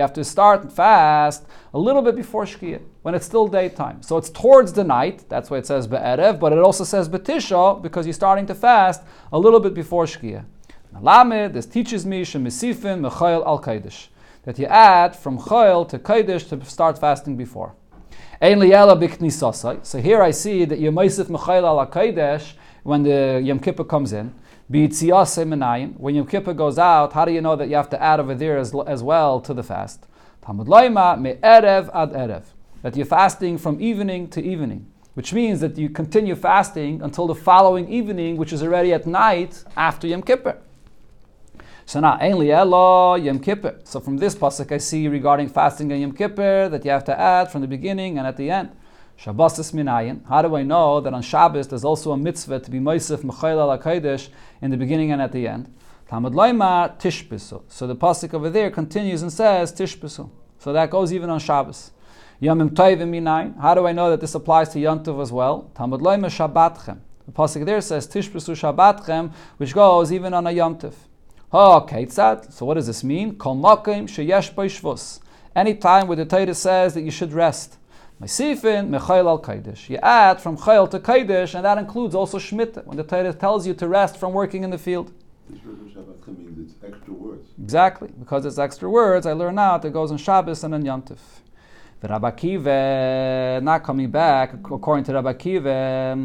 have 0.01 0.13
to 0.13 0.23
start 0.23 0.71
fast 0.71 1.45
a 1.73 1.77
little 1.77 2.01
bit 2.01 2.15
before 2.15 2.45
Shkia, 2.45 2.79
when 3.01 3.13
it's 3.13 3.25
still 3.25 3.47
daytime. 3.47 4.01
So 4.01 4.15
it's 4.17 4.29
towards 4.29 4.71
the 4.71 4.85
night, 4.85 5.25
that's 5.27 5.49
why 5.49 5.57
it 5.57 5.65
says 5.65 5.87
Be'erev, 5.87 6.39
but 6.39 6.53
it 6.53 6.59
also 6.59 6.85
says 6.85 7.09
Betisha, 7.09 7.81
because 7.81 8.05
you're 8.05 8.13
starting 8.13 8.45
to 8.47 8.55
fast 8.55 9.01
a 9.33 9.37
little 9.37 9.59
bit 9.59 9.73
before 9.73 10.05
Shkia. 10.05 10.45
Lamed, 10.99 11.53
this 11.53 11.65
teaches 11.65 12.05
me 12.05 12.23
Shemisifin 12.23 13.01
Mechayel 13.07 13.45
Al 13.45 13.61
Kaidish, 13.61 14.07
that 14.43 14.57
you 14.57 14.67
add 14.67 15.15
from 15.15 15.37
Chayel 15.37 15.85
to 15.89 15.99
Kaidish 15.99 16.47
to 16.47 16.65
start 16.65 16.97
fasting 16.97 17.35
before. 17.35 17.75
So 18.41 19.99
here 19.99 20.23
I 20.23 20.31
see 20.31 20.65
that 20.65 20.79
you 20.79 20.91
Yemaisif 20.91 21.25
Mechail 21.25 21.63
al 21.63 21.85
Kodesh 21.85 22.53
when 22.81 23.03
the 23.03 23.39
Yom 23.43 23.59
Kippur 23.59 23.83
comes 23.83 24.13
in. 24.13 24.33
When 24.71 26.15
Yom 26.15 26.27
Kippur 26.27 26.53
goes 26.53 26.79
out, 26.79 27.11
how 27.11 27.25
do 27.25 27.33
you 27.33 27.41
know 27.41 27.57
that 27.57 27.67
you 27.67 27.75
have 27.75 27.89
to 27.89 28.01
add 28.01 28.21
over 28.21 28.33
there 28.33 28.57
as, 28.57 28.73
as 28.87 29.03
well 29.03 29.41
to 29.41 29.53
the 29.53 29.63
fast? 29.63 30.07
Talmud 30.41 30.67
Loima 30.67 31.19
me 31.19 31.33
erev 31.43 31.89
ad 31.93 32.11
erev. 32.11 32.43
That 32.81 32.95
you're 32.95 33.05
fasting 33.05 33.57
from 33.57 33.81
evening 33.81 34.29
to 34.29 34.41
evening, 34.41 34.87
which 35.13 35.33
means 35.33 35.59
that 35.59 35.77
you 35.77 35.89
continue 35.89 36.35
fasting 36.35 37.01
until 37.01 37.27
the 37.27 37.35
following 37.35 37.89
evening, 37.89 38.37
which 38.37 38.53
is 38.53 38.63
already 38.63 38.93
at 38.93 39.05
night 39.05 39.61
after 39.75 40.07
Yom 40.07 40.21
Kippur. 40.21 40.57
So 41.85 41.99
now, 41.99 42.17
Yom 43.15 43.39
Kippur. 43.39 43.77
So 43.83 43.99
from 43.99 44.17
this 44.17 44.35
pasuk, 44.35 44.71
I 44.71 44.77
see 44.77 45.09
regarding 45.09 45.49
fasting 45.49 45.91
on 45.91 45.99
Yom 45.99 46.13
Kippur 46.13 46.69
that 46.69 46.85
you 46.85 46.91
have 46.91 47.03
to 47.05 47.19
add 47.19 47.51
from 47.51 47.59
the 47.59 47.67
beginning 47.67 48.17
and 48.17 48.25
at 48.25 48.37
the 48.37 48.49
end. 48.49 48.69
Shabbos 49.17 49.59
is 49.59 49.71
minayin. 49.71 50.25
How 50.27 50.41
do 50.41 50.55
I 50.55 50.63
know 50.63 50.99
that 51.01 51.13
on 51.13 51.21
Shabbos 51.21 51.67
there's 51.67 51.83
also 51.83 52.11
a 52.11 52.17
mitzvah 52.17 52.59
to 52.59 52.71
be 52.71 52.79
Moisef 52.79 53.19
Mechayel 53.21 53.59
al 53.59 53.77
Hakodesh 53.77 54.29
in 54.61 54.71
the 54.71 54.77
beginning 54.77 55.11
and 55.11 55.21
at 55.21 55.31
the 55.31 55.47
end? 55.47 55.73
Talmud 56.07 56.33
Loima 56.33 56.99
Tishbisu. 56.99 57.63
So 57.67 57.87
the 57.87 57.95
pasuk 57.95 58.33
over 58.33 58.49
there 58.49 58.69
continues 58.71 59.21
and 59.21 59.31
says 59.31 59.71
Tishbisu. 59.71 60.29
So 60.59 60.73
that 60.73 60.89
goes 60.89 61.13
even 61.13 61.29
on 61.29 61.39
Shabbos. 61.39 61.91
Yomim 62.41 62.71
Toivim 62.71 63.11
minayin. 63.11 63.59
How 63.61 63.75
do 63.75 63.85
I 63.85 63.91
know 63.91 64.09
that 64.09 64.19
this 64.21 64.35
applies 64.35 64.69
to 64.69 64.79
Yom 64.79 65.03
Tov 65.03 65.21
as 65.21 65.31
well? 65.31 65.71
Talmud 65.75 66.01
Loima 66.01 66.25
Shabbatchem. 66.25 66.99
The 67.25 67.31
pasuk 67.31 67.65
there 67.65 67.81
says 67.81 68.07
Tishbisu 68.07 68.55
Shabbatchem, 68.55 69.31
which 69.57 69.73
goes 69.73 70.11
even 70.11 70.33
on 70.33 70.47
a 70.47 70.51
Yom 70.51 70.77
Tov. 70.77 70.95
Oh, 71.53 71.85
Ketzad. 71.87 72.51
So 72.51 72.65
what 72.65 72.75
does 72.75 72.87
this 72.87 73.03
mean? 73.03 73.35
Kol 73.35 73.55
makim 73.55 74.07
sheyesh. 74.07 75.19
Any 75.55 75.75
time 75.75 76.07
where 76.07 76.15
the 76.15 76.25
Torah 76.25 76.55
says 76.55 76.93
that 76.93 77.01
you 77.01 77.11
should 77.11 77.33
rest. 77.33 77.77
Mesifin 78.21 78.87
mechayil 78.89 79.25
al 79.25 79.41
kaidish. 79.41 79.89
You 79.89 79.97
add 79.97 80.39
from 80.39 80.55
chayil 80.55 80.87
to 80.91 80.99
kaidish, 80.99 81.55
and 81.55 81.65
that 81.65 81.79
includes 81.79 82.13
also 82.13 82.37
shmita. 82.37 82.85
When 82.85 82.95
the 82.95 83.03
Torah 83.03 83.33
tells 83.33 83.65
you 83.65 83.73
to 83.73 83.87
rest 83.87 84.17
from 84.17 84.31
working 84.33 84.63
in 84.63 84.69
the 84.69 84.77
field. 84.77 85.11
Exactly, 87.63 88.09
because 88.19 88.45
it's 88.45 88.59
extra 88.59 88.87
words. 88.87 89.25
I 89.25 89.33
learn 89.33 89.57
out 89.57 89.85
it 89.85 89.93
goes 89.93 90.11
on 90.11 90.17
Shabbos 90.17 90.63
and 90.63 90.75
on 90.75 90.83
Yontif. 90.83 91.17
The 91.99 92.09
Rabbi 92.09 92.31
Kiva, 92.31 93.59
not 93.63 93.83
coming 93.83 94.11
back, 94.11 94.53
according 94.53 95.03
to 95.05 95.13
Rabbi 95.13 95.33
Kiva, 95.33 96.15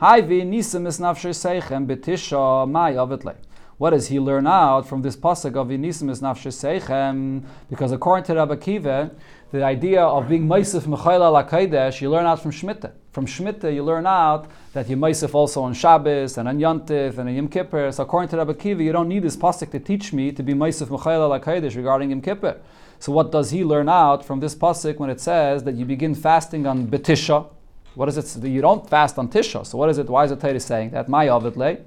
Haivi 0.00 0.42
nisim 0.44 0.86
is 0.86 0.98
nafsher 1.00 1.30
seichem 1.30 1.86
betisha 1.86 2.68
mai 2.70 2.94
avitlei. 2.94 3.36
What 3.82 3.90
does 3.90 4.06
he 4.06 4.20
learn 4.20 4.46
out 4.46 4.86
from 4.86 5.02
this 5.02 5.16
pasuk 5.16 5.56
of 5.56 5.66
Inisim 5.66 6.08
is 6.08 6.20
Seichem? 6.20 7.42
Because 7.68 7.90
according 7.90 8.24
to 8.26 8.34
Rabbi 8.36 8.54
Kiva, 8.54 9.10
the 9.50 9.64
idea 9.64 10.04
of 10.04 10.28
being 10.28 10.46
Meisif 10.46 10.82
Mechail 10.82 11.20
al 11.20 11.92
you 12.00 12.08
learn 12.08 12.24
out 12.24 12.40
from 12.40 12.52
Shemitah. 12.52 12.92
From 13.10 13.26
Shemitah, 13.26 13.74
you 13.74 13.82
learn 13.82 14.06
out 14.06 14.48
that 14.72 14.88
you 14.88 14.96
Meisif 14.96 15.34
also 15.34 15.62
on 15.62 15.74
Shabbos 15.74 16.38
and 16.38 16.48
on 16.48 16.60
Yontif 16.60 17.18
and 17.18 17.28
on 17.28 17.34
Yom 17.34 17.48
Kippur. 17.48 17.90
So 17.90 18.04
according 18.04 18.28
to 18.28 18.36
Rabbi 18.36 18.52
Kiva, 18.52 18.84
you 18.84 18.92
don't 18.92 19.08
need 19.08 19.24
this 19.24 19.36
pasuk 19.36 19.72
to 19.72 19.80
teach 19.80 20.12
me 20.12 20.30
to 20.30 20.44
be 20.44 20.54
Meisif 20.54 20.86
Mechail 20.86 21.20
al 21.20 21.70
regarding 21.70 22.10
Yom 22.10 22.22
Kippur. 22.22 22.60
So 23.00 23.10
what 23.10 23.32
does 23.32 23.50
he 23.50 23.64
learn 23.64 23.88
out 23.88 24.24
from 24.24 24.38
this 24.38 24.54
pasuk 24.54 24.98
when 24.98 25.10
it 25.10 25.20
says 25.20 25.64
that 25.64 25.74
you 25.74 25.84
begin 25.84 26.14
fasting 26.14 26.68
on 26.68 26.86
Betisha? 26.86 27.48
What 27.96 28.08
is 28.08 28.16
it? 28.16 28.44
You 28.44 28.60
don't 28.60 28.88
fast 28.88 29.18
on 29.18 29.28
Tisha. 29.28 29.66
So 29.66 29.76
what 29.76 29.90
is 29.90 29.98
it? 29.98 30.08
Why 30.08 30.22
is 30.22 30.30
the 30.30 30.36
Torah 30.36 30.60
saying 30.60 30.90
that? 30.90 31.08
My 31.08 31.26
Avitlay. 31.26 31.80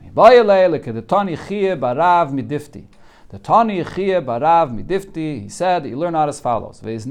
The 0.00 1.04
Tani 1.06 1.36
Barav 1.36 2.32
Midifti. 2.32 2.84
The 3.28 3.38
Tani 3.38 3.82
Barav 3.82 4.72
Midifti, 4.72 5.42
he 5.42 5.48
said 5.48 5.84
that 5.84 5.88
you 5.88 5.96
learn 5.96 6.14
out 6.14 6.28
as 6.28 6.40
follows. 6.40 6.80
That 6.80 7.06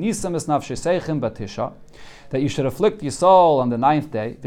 you 2.41 2.50
should 2.50 2.65
afflict 2.65 3.03
your 3.03 3.12
soul 3.12 3.60
on 3.60 3.70
the 3.70 3.77
ninth 3.77 4.12
day. 4.12 4.38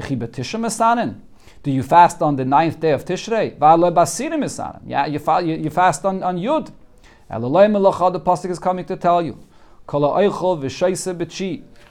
Do 1.63 1.71
you 1.71 1.83
fast 1.83 2.23
on 2.23 2.37
the 2.37 2.45
ninth 2.45 2.81
day 2.81 2.93
of 2.93 3.05
Tishrei? 3.05 3.59
Yeah, 4.87 5.07
you, 5.07 5.19
fa- 5.19 5.43
you, 5.43 5.57
you 5.57 5.71
fast 5.71 6.05
on, 6.05 6.23
on 6.23 6.39
Yud. 6.39 6.71
The 7.29 8.21
Pasuk 8.21 8.51
is 8.51 8.59
coming 8.59 8.85
to 8.87 8.97
tell 8.97 9.23
you. 9.23 9.39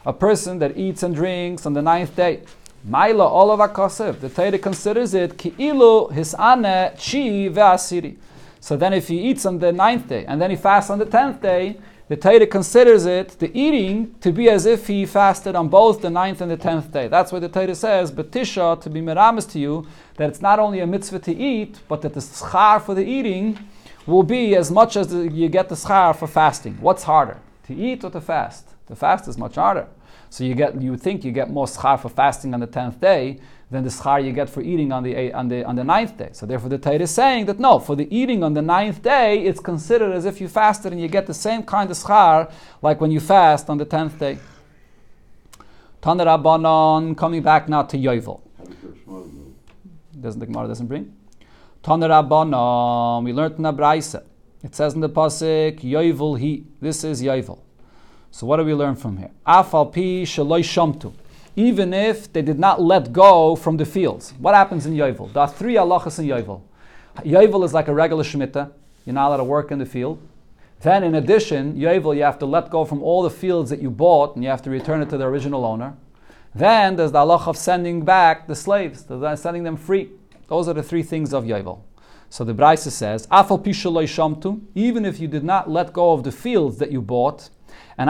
A 0.05 0.13
person 0.13 0.59
that 0.59 0.77
eats 0.77 1.03
and 1.03 1.15
drinks 1.15 1.65
on 1.65 1.73
the 1.73 1.81
ninth 1.81 2.15
day. 2.15 2.41
Maila 2.87 3.29
olav 3.29 3.59
akasev. 3.59 4.19
The 4.19 4.29
Torah 4.29 4.57
considers 4.57 5.13
it 5.13 5.37
ki'ilu 5.37 6.11
hisane 6.11 6.91
chi 6.91 7.49
ve'asiri. 7.49 8.17
So 8.61 8.75
then, 8.75 8.93
if 8.93 9.07
he 9.07 9.19
eats 9.19 9.45
on 9.45 9.59
the 9.59 9.71
ninth 9.71 10.07
day 10.07 10.25
and 10.25 10.41
then 10.41 10.49
he 10.49 10.55
fasts 10.55 10.89
on 10.89 10.99
the 10.99 11.05
tenth 11.05 11.41
day, 11.41 11.77
the 12.07 12.17
Torah 12.17 12.47
considers 12.47 13.05
it 13.05 13.29
the 13.39 13.55
eating 13.57 14.15
to 14.21 14.31
be 14.31 14.49
as 14.49 14.65
if 14.65 14.87
he 14.87 15.05
fasted 15.05 15.55
on 15.55 15.67
both 15.69 16.01
the 16.01 16.09
ninth 16.09 16.41
and 16.41 16.49
the 16.49 16.57
tenth 16.57 16.91
day. 16.91 17.07
That's 17.07 17.31
why 17.31 17.39
the 17.39 17.49
Torah 17.49 17.75
says, 17.75 18.11
"Betisha 18.11 18.81
to 18.81 18.89
be 18.89 19.01
meramis 19.01 19.45
to 19.51 19.59
you 19.59 19.85
that 20.17 20.29
it's 20.29 20.41
not 20.41 20.59
only 20.59 20.79
a 20.79 20.87
mitzvah 20.87 21.19
to 21.19 21.35
eat, 21.35 21.79
but 21.87 22.01
that 22.01 22.13
the 22.13 22.19
schar 22.19 22.81
for 22.81 22.95
the 22.95 23.05
eating 23.05 23.59
will 24.07 24.23
be 24.23 24.55
as 24.55 24.71
much 24.71 24.97
as 24.97 25.13
you 25.13 25.47
get 25.49 25.69
the 25.69 25.75
schar 25.75 26.15
for 26.15 26.27
fasting. 26.27 26.77
What's 26.81 27.03
harder, 27.03 27.37
to 27.67 27.75
eat 27.75 28.03
or 28.03 28.09
to 28.09 28.21
fast? 28.21 28.69
To 28.87 28.95
fast 28.95 29.27
is 29.27 29.37
much 29.37 29.55
harder. 29.55 29.85
So 30.29 30.43
you 30.43 30.53
get 30.55 30.79
you 30.81 30.95
think 30.95 31.23
you 31.25 31.31
get 31.31 31.49
more 31.49 31.65
schar 31.65 31.99
for 31.99 32.09
fasting 32.09 32.53
on 32.53 32.59
the 32.59 32.67
tenth 32.67 33.01
day 33.01 33.39
than 33.71 33.83
the 33.83 33.89
schar 33.89 34.23
you 34.23 34.31
get 34.31 34.49
for 34.49 34.61
eating 34.61 34.91
on 34.91 35.03
the 35.03 35.33
on 35.33 35.47
the 35.47 35.63
on 35.63 35.75
the 35.75 35.83
ninth 35.83 36.17
day. 36.17 36.29
So 36.33 36.45
therefore, 36.45 36.69
the 36.69 36.77
Torah 36.77 36.99
is 36.99 37.11
saying 37.11 37.45
that 37.45 37.59
no, 37.59 37.79
for 37.79 37.95
the 37.95 38.07
eating 38.15 38.43
on 38.43 38.53
the 38.53 38.61
ninth 38.61 39.01
day, 39.01 39.43
it's 39.45 39.59
considered 39.59 40.11
as 40.11 40.25
if 40.25 40.39
you 40.39 40.47
fasted 40.47 40.91
and 40.91 41.01
you 41.01 41.07
get 41.07 41.27
the 41.27 41.33
same 41.33 41.63
kind 41.63 41.89
of 41.89 41.97
schar 41.97 42.51
like 42.81 43.01
when 43.01 43.11
you 43.11 43.19
fast 43.19 43.69
on 43.69 43.77
the 43.77 43.85
tenth 43.85 44.19
day. 44.19 44.37
Taner 46.01 46.25
Rabbanon, 46.25 47.17
coming 47.17 47.41
back 47.41 47.67
now 47.67 47.83
to 47.83 47.97
Yovel. 47.97 48.41
Doesn't 50.19 50.39
the 50.39 50.45
Gemara 50.45 50.67
doesn't 50.67 50.87
bring? 50.87 51.13
Taner 51.83 52.09
Rabbanon, 52.09 53.23
we 53.25 53.33
learned 53.33 53.55
in 53.55 53.63
the 53.63 53.73
Braisa. 53.73 54.23
It 54.63 54.75
says 54.75 54.93
in 54.93 55.01
the 55.01 55.09
pasuk 55.09 55.79
Yovel 55.81 56.39
he. 56.39 56.65
This 56.79 57.03
is 57.03 57.21
Yovel. 57.21 57.59
So 58.31 58.45
what 58.45 58.57
do 58.57 58.63
we 58.63 58.73
learn 58.73 58.95
from 58.95 59.17
here? 59.17 59.31
Afal 59.45 59.91
pi 59.93 60.25
shaloi 60.25 60.61
shamtu. 60.61 61.13
even 61.55 61.93
if 61.93 62.31
they 62.31 62.41
did 62.41 62.57
not 62.57 62.81
let 62.81 63.11
go 63.11 63.55
from 63.55 63.77
the 63.77 63.85
fields. 63.85 64.33
What 64.39 64.55
happens 64.55 64.85
in 64.85 64.93
Yovel? 64.93 65.33
There 65.33 65.41
are 65.41 65.49
three 65.49 65.75
halachas 65.75 66.19
in 66.19 66.25
Yovel. 66.25 66.61
Yovel 67.25 67.65
is 67.65 67.73
like 67.73 67.87
a 67.87 67.93
regular 67.93 68.23
Shemitah. 68.23 68.71
You're 69.05 69.13
not 69.13 69.27
allowed 69.27 69.37
to 69.37 69.43
work 69.43 69.71
in 69.71 69.79
the 69.79 69.85
field. 69.85 70.21
Then, 70.81 71.03
in 71.03 71.15
addition, 71.15 71.75
Yovel, 71.75 72.15
you 72.15 72.23
have 72.23 72.39
to 72.39 72.45
let 72.45 72.69
go 72.69 72.85
from 72.85 73.03
all 73.03 73.23
the 73.23 73.29
fields 73.29 73.69
that 73.71 73.81
you 73.81 73.89
bought 73.89 74.35
and 74.35 74.43
you 74.43 74.49
have 74.49 74.61
to 74.61 74.69
return 74.69 75.01
it 75.01 75.09
to 75.09 75.17
the 75.17 75.25
original 75.25 75.65
owner. 75.65 75.97
Then 76.55 76.95
there's 76.95 77.11
the 77.11 77.19
halach 77.19 77.47
of 77.47 77.57
sending 77.57 78.05
back 78.05 78.47
the 78.47 78.55
slaves, 78.55 79.05
sending 79.35 79.63
them 79.63 79.75
free. 79.75 80.11
Those 80.47 80.67
are 80.67 80.73
the 80.73 80.83
three 80.83 81.03
things 81.03 81.33
of 81.33 81.43
Yovel. 81.43 81.81
So 82.29 82.43
the 82.43 82.53
Braisa 82.53 82.91
says, 82.91 83.27
Afal 83.27 83.61
pishaloi 83.63 84.05
shamtu, 84.05 84.61
even 84.75 85.03
if 85.03 85.19
you 85.19 85.27
did 85.27 85.43
not 85.43 85.69
let 85.69 85.91
go 85.91 86.11
of 86.11 86.23
the 86.23 86.31
fields 86.31 86.77
that 86.77 86.91
you 86.91 87.01
bought, 87.01 87.49
and 87.99 88.09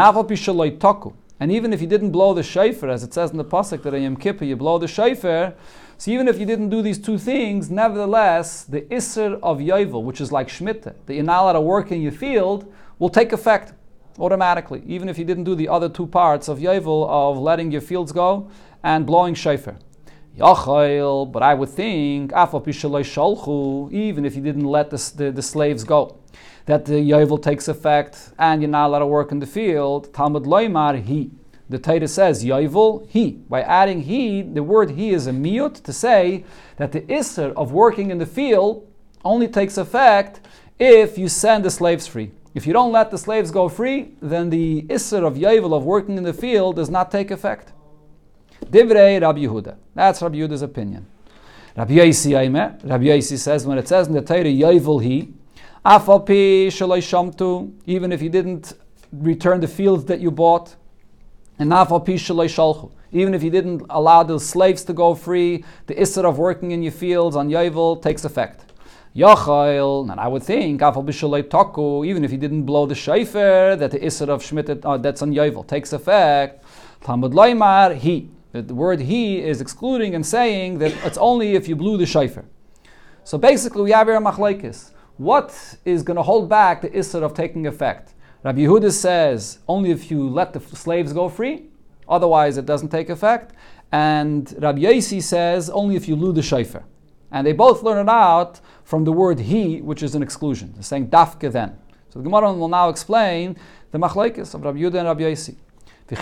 taku, 0.79 1.13
and 1.39 1.51
even 1.51 1.73
if 1.73 1.81
you 1.81 1.87
didn't 1.87 2.11
blow 2.11 2.35
the 2.35 2.43
shofar, 2.43 2.89
as 2.89 3.03
it 3.03 3.11
says 3.11 3.31
in 3.31 3.37
the 3.37 3.43
pasuk 3.43 3.81
that 3.81 3.93
in 3.95 4.03
Yom 4.03 4.17
Kippur 4.17 4.45
you 4.45 4.55
blow 4.55 4.77
the 4.77 4.87
shofar, 4.87 5.55
so 5.97 6.11
even 6.11 6.27
if 6.27 6.39
you 6.39 6.45
didn't 6.45 6.69
do 6.69 6.83
these 6.83 6.99
two 6.99 7.17
things, 7.17 7.71
nevertheless, 7.71 8.63
the 8.63 8.81
Isser 8.81 9.39
of 9.41 9.57
Yovel, 9.57 10.03
which 10.03 10.21
is 10.21 10.31
like 10.31 10.47
Shemitah, 10.47 10.93
that 11.07 11.13
you're 11.15 11.23
not 11.23 11.41
allowed 11.41 11.53
to 11.53 11.61
work 11.61 11.91
in 11.91 12.03
your 12.03 12.11
field, 12.11 12.71
will 12.99 13.09
take 13.09 13.33
effect 13.33 13.73
automatically, 14.19 14.83
even 14.85 15.09
if 15.09 15.17
you 15.17 15.25
didn't 15.25 15.45
do 15.45 15.55
the 15.55 15.67
other 15.67 15.89
two 15.89 16.05
parts 16.05 16.47
of 16.47 16.59
Yovel 16.59 17.09
of 17.09 17.39
letting 17.39 17.71
your 17.71 17.81
fields 17.81 18.11
go 18.11 18.47
and 18.83 19.07
blowing 19.07 19.33
shofar. 19.33 19.75
Yachayil, 20.37 21.31
but 21.31 21.43
I 21.43 21.53
would 21.53 21.69
think, 21.69 22.31
even 22.31 24.25
if 24.25 24.35
you 24.35 24.41
didn't 24.41 24.65
let 24.65 24.89
the, 24.89 25.11
the, 25.15 25.31
the 25.31 25.41
slaves 25.41 25.83
go, 25.83 26.17
that 26.65 26.85
the 26.85 26.93
Yovel 26.93 27.41
takes 27.41 27.67
effect 27.67 28.31
and 28.37 28.61
you're 28.61 28.69
not 28.69 28.87
allowed 28.87 28.99
to 28.99 29.07
work 29.07 29.31
in 29.31 29.39
the 29.39 29.47
field, 29.47 30.13
Talmud 30.13 30.43
Loimar, 30.43 31.03
he. 31.03 31.31
The 31.69 31.77
Torah 31.77 32.07
says 32.07 32.43
Yovel 32.43 33.07
he. 33.09 33.31
By 33.47 33.61
adding 33.61 34.01
he, 34.01 34.41
the 34.41 34.63
word 34.63 34.91
he 34.91 35.11
is 35.11 35.27
a 35.27 35.31
miyut 35.31 35.83
to 35.83 35.93
say 35.93 36.43
that 36.77 36.91
the 36.91 37.01
isser 37.01 37.53
of 37.53 37.71
working 37.71 38.09
in 38.09 38.17
the 38.17 38.25
field 38.25 38.87
only 39.23 39.47
takes 39.47 39.77
effect 39.77 40.41
if 40.79 41.17
you 41.17 41.27
send 41.27 41.65
the 41.65 41.69
slaves 41.69 42.07
free. 42.07 42.31
If 42.55 42.65
you 42.65 42.73
don't 42.73 42.91
let 42.91 43.11
the 43.11 43.17
slaves 43.17 43.51
go 43.51 43.69
free, 43.69 44.15
then 44.21 44.49
the 44.49 44.81
isser 44.83 45.23
of 45.23 45.35
Yovel 45.35 45.77
of 45.77 45.83
working 45.83 46.17
in 46.17 46.23
the 46.23 46.33
field 46.33 46.77
does 46.77 46.89
not 46.89 47.11
take 47.11 47.29
effect. 47.29 47.71
Divrei 48.65 49.21
Rabbi 49.21 49.39
Yehuda. 49.39 49.75
That's 49.95 50.21
Rabbi 50.21 50.37
Yehuda's 50.37 50.61
opinion. 50.61 51.05
Rabbi 51.75 51.93
Yosi 51.93 52.37
Aimer. 52.37 52.77
Rabbi 52.83 53.05
Yosi 53.05 53.37
says 53.37 53.65
when 53.65 53.77
it 53.77 53.87
says 53.87 54.07
in 54.07 54.13
the 54.13 54.21
Torah 54.21 54.43
Yovel 54.43 55.01
he, 55.01 55.33
Afal 55.85 56.25
pi 56.25 56.69
shaloi 56.69 56.99
shamtu, 56.99 57.71
even 57.85 58.11
if 58.11 58.21
you 58.21 58.29
didn't 58.29 58.73
return 59.11 59.61
the 59.61 59.67
fields 59.67 60.05
that 60.05 60.19
you 60.19 60.29
bought, 60.29 60.75
and 61.57 61.73
even 63.11 63.33
if 63.33 63.43
you 63.43 63.49
didn't 63.49 63.81
allow 63.89 64.23
the 64.23 64.39
slaves 64.39 64.83
to 64.83 64.93
go 64.93 65.15
free, 65.15 65.63
the 65.87 65.95
isser 65.95 66.23
of 66.23 66.37
working 66.37 66.71
in 66.71 66.83
your 66.83 66.91
fields 66.91 67.35
on 67.35 67.49
Yovel 67.49 68.01
takes 68.01 68.23
effect. 68.23 68.65
Yochel, 69.15 70.11
and 70.11 70.19
I 70.19 70.27
would 70.27 70.43
think, 70.43 70.81
even 70.81 72.23
if 72.23 72.31
you 72.31 72.37
didn't 72.37 72.63
blow 72.63 72.85
the 72.85 72.95
shofar, 72.95 73.75
that 73.75 73.91
the 73.91 73.99
isser 73.99 74.29
of 74.29 74.41
Shemitah 74.43 74.85
uh, 74.85 74.97
that's 74.97 75.21
on 75.21 75.33
Yovel 75.33 75.67
takes 75.67 75.91
effect. 75.91 76.63
Talmud 77.01 77.31
Loimar, 77.31 77.95
he. 77.95 78.29
The 78.51 78.73
word 78.73 79.01
he 79.01 79.41
is 79.41 79.61
excluding 79.61 80.15
and 80.15 80.25
saying 80.25 80.79
that 80.79 80.93
it's 81.05 81.17
only 81.17 81.55
if 81.55 81.67
you 81.67 81.75
blew 81.75 81.97
the 81.97 82.05
shofar. 82.05 82.45
So 83.23 83.37
basically, 83.37 83.83
we 83.83 83.91
have 83.91 84.07
here 84.07 84.15
a 84.15 84.21
machlaikis. 84.21 84.91
What 85.17 85.77
is 85.85 86.01
going 86.01 86.17
to 86.17 86.23
hold 86.23 86.49
back 86.49 86.81
the 86.81 86.89
isser 86.89 87.21
of 87.21 87.33
taking 87.33 87.67
effect? 87.67 88.13
Rabbi 88.41 88.61
Yehuda 88.61 88.91
says 88.91 89.59
only 89.67 89.91
if 89.91 90.09
you 90.09 90.29
let 90.29 90.53
the 90.53 90.61
slaves 90.61 91.13
go 91.13 91.29
free, 91.29 91.65
otherwise 92.07 92.57
it 92.57 92.65
doesn't 92.65 92.89
take 92.89 93.09
effect. 93.09 93.53
And 93.91 94.55
Rabbi 94.59 94.79
Yosi 94.79 95.21
says 95.21 95.69
only 95.69 95.95
if 95.95 96.07
you 96.07 96.15
lose 96.15 96.35
the 96.35 96.41
shofar. 96.41 96.85
And 97.31 97.45
they 97.45 97.53
both 97.53 97.83
learn 97.83 98.07
it 98.07 98.09
out 98.09 98.61
from 98.83 99.03
the 99.03 99.11
word 99.11 99.39
he, 99.39 99.81
which 99.81 100.01
is 100.01 100.15
an 100.15 100.23
exclusion. 100.23 100.71
They're 100.73 100.83
saying 100.83 101.09
dafke 101.09 101.51
then. 101.51 101.77
So 102.09 102.19
the 102.19 102.23
Gemara 102.23 102.53
will 102.53 102.67
now 102.67 102.89
explain 102.89 103.57
the 103.91 103.99
machlaikis 103.99 104.53
of 104.55 104.63
Rabbi 104.63 104.79
Yehuda 104.79 104.95
and 104.95 105.07
Rabbi 105.07 105.21
Yosi. 105.21 105.55
I 106.11 106.15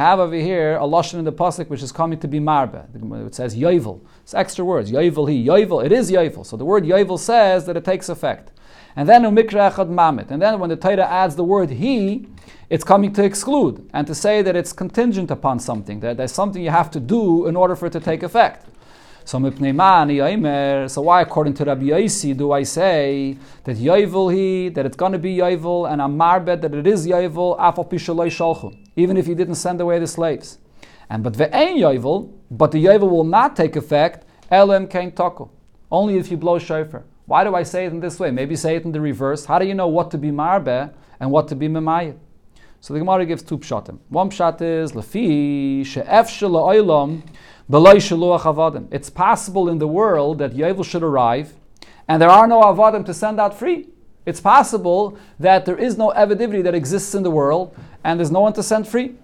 have 0.00 0.18
over 0.18 0.34
here 0.34 0.76
a 0.76 0.80
lashon 0.80 1.14
in 1.20 1.24
the 1.24 1.32
pasuk 1.32 1.68
which 1.68 1.80
is 1.80 1.92
coming 1.92 2.18
to 2.18 2.26
be 2.26 2.40
marbe. 2.40 2.84
It 3.24 3.34
says 3.36 3.54
yovel. 3.54 4.00
It's 4.22 4.34
extra 4.34 4.64
words. 4.64 4.90
Yovel 4.90 5.30
he. 5.30 5.46
Yovel. 5.46 5.84
It 5.84 5.92
is 5.92 6.10
yovel. 6.10 6.44
So 6.44 6.56
the 6.56 6.64
word 6.64 6.82
yovel 6.82 7.20
says 7.20 7.66
that 7.66 7.76
it 7.76 7.84
takes 7.84 8.08
effect. 8.08 8.50
And 8.96 9.08
then 9.08 9.22
umikra 9.22 9.70
echad 9.70 9.88
mamit. 9.88 10.32
And 10.32 10.42
then 10.42 10.58
when 10.58 10.70
the 10.70 10.76
Torah 10.76 11.06
adds 11.06 11.36
the 11.36 11.44
word 11.44 11.70
he, 11.70 12.26
it's 12.68 12.82
coming 12.82 13.12
to 13.12 13.22
exclude 13.22 13.88
and 13.92 14.08
to 14.08 14.14
say 14.14 14.42
that 14.42 14.56
it's 14.56 14.72
contingent 14.72 15.30
upon 15.30 15.60
something, 15.60 16.00
that 16.00 16.16
there's 16.16 16.32
something 16.32 16.60
you 16.60 16.70
have 16.70 16.90
to 16.90 16.98
do 16.98 17.46
in 17.46 17.54
order 17.54 17.76
for 17.76 17.86
it 17.86 17.92
to 17.92 18.00
take 18.00 18.24
effect. 18.24 18.66
So 19.26 19.40
so 19.40 21.02
why, 21.02 21.20
according 21.20 21.54
to 21.54 21.64
Rabbi 21.64 21.86
Yosi, 21.86 22.36
do 22.36 22.52
I 22.52 22.62
say 22.62 23.36
that 23.64 23.76
Yovel 23.76 24.32
he, 24.32 24.68
that 24.68 24.86
it's 24.86 24.96
going 24.96 25.10
to 25.10 25.18
be 25.18 25.38
Yovel, 25.38 25.90
and 25.90 26.00
Amarbet, 26.00 26.60
that 26.60 26.72
it 26.72 26.86
is 26.86 27.08
Yovel, 27.08 27.58
Afal 27.58 27.90
Pishaloi 27.90 28.76
even 28.94 29.16
if 29.16 29.26
you 29.26 29.34
didn't 29.34 29.56
send 29.56 29.80
away 29.80 29.98
the 29.98 30.06
slaves. 30.06 30.58
And 31.10 31.24
but 31.24 31.32
ve'ein 31.32 31.76
Yovel, 31.76 32.30
but 32.52 32.70
the 32.70 32.84
Yovel 32.84 33.10
will 33.10 33.24
not 33.24 33.56
take 33.56 33.74
effect, 33.74 34.24
Elim 34.52 34.86
Kain 34.86 35.10
Toko, 35.10 35.50
only 35.90 36.18
if 36.18 36.30
you 36.30 36.36
blow 36.36 36.60
shofar. 36.60 37.02
Why 37.24 37.42
do 37.42 37.56
I 37.56 37.64
say 37.64 37.86
it 37.86 37.92
in 37.92 37.98
this 37.98 38.20
way? 38.20 38.30
Maybe 38.30 38.54
say 38.54 38.76
it 38.76 38.84
in 38.84 38.92
the 38.92 39.00
reverse. 39.00 39.44
How 39.44 39.58
do 39.58 39.66
you 39.66 39.74
know 39.74 39.88
what 39.88 40.12
to 40.12 40.18
be 40.18 40.30
marbe 40.30 40.94
and 41.18 41.32
what 41.32 41.48
to 41.48 41.56
be 41.56 41.66
memayit? 41.66 42.16
So 42.80 42.94
the 42.94 43.00
Gemara 43.00 43.26
gives 43.26 43.42
two 43.42 43.58
pshatim. 43.58 43.98
One 44.08 44.30
pshat 44.30 44.62
is 44.62 44.92
lefi 44.92 45.84
she'ef. 45.84 46.30
It's 47.68 49.10
possible 49.10 49.68
in 49.68 49.78
the 49.78 49.88
world 49.88 50.38
that 50.38 50.52
Yovel 50.52 50.84
should 50.84 51.02
arrive, 51.02 51.54
and 52.06 52.22
there 52.22 52.30
are 52.30 52.46
no 52.46 52.62
avadim 52.62 53.04
to 53.06 53.14
send 53.14 53.40
out 53.40 53.58
free. 53.58 53.88
It's 54.24 54.40
possible 54.40 55.16
that 55.38 55.64
there 55.66 55.76
is 55.76 55.96
no 55.98 56.12
evidivity 56.16 56.62
that 56.62 56.74
exists 56.74 57.14
in 57.14 57.22
the 57.22 57.30
world, 57.30 57.76
and 58.04 58.18
there's 58.18 58.30
no 58.30 58.40
one 58.40 58.52
to 58.54 58.62
send 58.62 58.86
free. 58.86 59.14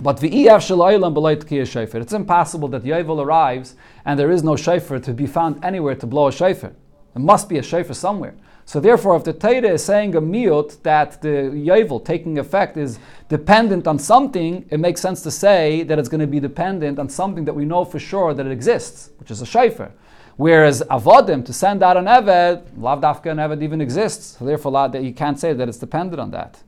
But 0.00 0.22
it's 0.22 2.12
impossible 2.12 2.68
that 2.68 2.84
Yovel 2.84 3.20
arrives 3.24 3.74
and 4.04 4.18
there 4.18 4.30
is 4.30 4.42
no 4.44 4.54
shofar 4.54 5.00
to 5.00 5.12
be 5.12 5.26
found 5.26 5.64
anywhere 5.64 5.96
to 5.96 6.06
blow 6.06 6.28
a 6.28 6.32
shofar. 6.32 6.72
There 7.14 7.22
must 7.22 7.48
be 7.48 7.58
a 7.58 7.62
shofar 7.62 7.94
somewhere. 7.94 8.34
So 8.68 8.80
therefore, 8.80 9.16
if 9.16 9.24
the 9.24 9.32
Torah 9.32 9.70
is 9.70 9.82
saying 9.82 10.14
a 10.14 10.20
miut 10.20 10.82
that 10.82 11.22
the 11.22 11.50
yovel 11.54 12.04
taking 12.04 12.36
effect 12.36 12.76
is 12.76 12.98
dependent 13.30 13.86
on 13.86 13.98
something, 13.98 14.66
it 14.68 14.78
makes 14.78 15.00
sense 15.00 15.22
to 15.22 15.30
say 15.30 15.84
that 15.84 15.98
it's 15.98 16.10
going 16.10 16.20
to 16.20 16.26
be 16.26 16.38
dependent 16.38 16.98
on 16.98 17.08
something 17.08 17.46
that 17.46 17.54
we 17.54 17.64
know 17.64 17.86
for 17.86 17.98
sure 17.98 18.34
that 18.34 18.44
it 18.44 18.52
exists, 18.52 19.08
which 19.20 19.30
is 19.30 19.40
a 19.40 19.46
shayfer. 19.46 19.90
Whereas 20.36 20.82
avodim 20.90 21.46
to 21.46 21.52
send 21.54 21.82
out 21.82 21.96
an 21.96 22.04
eved, 22.04 22.66
lav 22.76 23.00
dafka 23.00 23.30
an 23.30 23.38
eved 23.38 23.62
even 23.62 23.80
exists. 23.80 24.36
So 24.36 24.44
therefore, 24.44 24.90
you 24.96 25.14
can't 25.14 25.40
say 25.40 25.54
that 25.54 25.66
it's 25.66 25.78
dependent 25.78 26.20
on 26.20 26.30
that. 26.32 26.62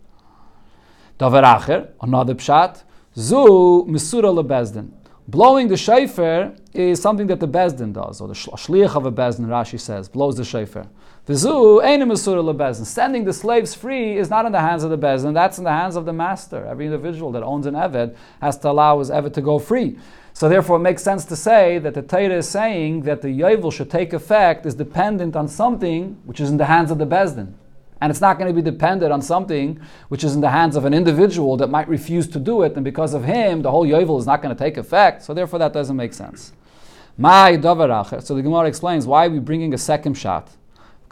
Davar 1.18 1.42
acher, 1.42 1.88
another 2.00 2.34
pshat, 2.34 2.82
zu 3.14 3.84
misura 3.86 4.32
lebezdin. 4.32 4.88
Blowing 5.30 5.68
the 5.68 5.76
shofar 5.76 6.54
is 6.72 7.00
something 7.00 7.28
that 7.28 7.38
the 7.38 7.46
bezdin 7.46 7.92
does, 7.92 8.20
or 8.20 8.26
the 8.26 8.34
shliach 8.34 8.96
of 8.96 9.06
a 9.06 9.12
bezdin, 9.12 9.46
Rashi 9.46 9.78
says, 9.78 10.08
blows 10.08 10.36
the 10.36 10.44
shofar. 10.44 10.88
Vizu 11.28 11.80
bezdin. 12.56 12.84
Sending 12.84 13.22
the 13.22 13.32
slaves 13.32 13.72
free 13.72 14.18
is 14.18 14.28
not 14.28 14.44
in 14.44 14.50
the 14.50 14.58
hands 14.58 14.82
of 14.82 14.90
the 14.90 14.98
bezdin, 14.98 15.32
that's 15.32 15.58
in 15.58 15.62
the 15.62 15.70
hands 15.70 15.94
of 15.94 16.04
the 16.04 16.12
master. 16.12 16.66
Every 16.66 16.86
individual 16.86 17.30
that 17.30 17.44
owns 17.44 17.66
an 17.66 17.74
eved 17.74 18.16
has 18.42 18.58
to 18.58 18.70
allow 18.70 18.98
his 18.98 19.08
eved 19.08 19.32
to 19.34 19.40
go 19.40 19.60
free. 19.60 19.96
So 20.32 20.48
therefore, 20.48 20.78
it 20.78 20.80
makes 20.80 21.04
sense 21.04 21.24
to 21.26 21.36
say 21.36 21.78
that 21.78 21.94
the 21.94 22.02
Torah 22.02 22.38
is 22.38 22.48
saying 22.48 23.02
that 23.02 23.22
the 23.22 23.28
yovel 23.28 23.72
should 23.72 23.88
take 23.88 24.12
effect 24.12 24.66
is 24.66 24.74
dependent 24.74 25.36
on 25.36 25.46
something 25.46 26.20
which 26.24 26.40
is 26.40 26.50
in 26.50 26.56
the 26.56 26.64
hands 26.64 26.90
of 26.90 26.98
the 26.98 27.06
bezdin. 27.06 27.54
And 28.00 28.10
it's 28.10 28.20
not 28.20 28.38
going 28.38 28.48
to 28.48 28.54
be 28.54 28.62
dependent 28.62 29.12
on 29.12 29.20
something 29.20 29.80
which 30.08 30.24
is 30.24 30.34
in 30.34 30.40
the 30.40 30.50
hands 30.50 30.76
of 30.76 30.84
an 30.84 30.94
individual 30.94 31.56
that 31.58 31.68
might 31.68 31.88
refuse 31.88 32.26
to 32.28 32.38
do 32.38 32.62
it, 32.62 32.74
and 32.74 32.84
because 32.84 33.12
of 33.14 33.24
him, 33.24 33.62
the 33.62 33.70
whole 33.70 33.86
yovel 33.86 34.18
is 34.18 34.26
not 34.26 34.40
going 34.40 34.54
to 34.54 34.58
take 34.58 34.76
effect. 34.76 35.22
So 35.22 35.34
therefore, 35.34 35.58
that 35.58 35.72
doesn't 35.72 35.96
make 35.96 36.14
sense. 36.14 36.52
My 37.18 37.60
So 37.60 38.34
the 38.34 38.42
Gemara 38.42 38.66
explains 38.66 39.06
why 39.06 39.26
are 39.26 39.30
we 39.30 39.38
bringing 39.40 39.74
a 39.74 39.78
second 39.78 40.14
shot. 40.14 40.48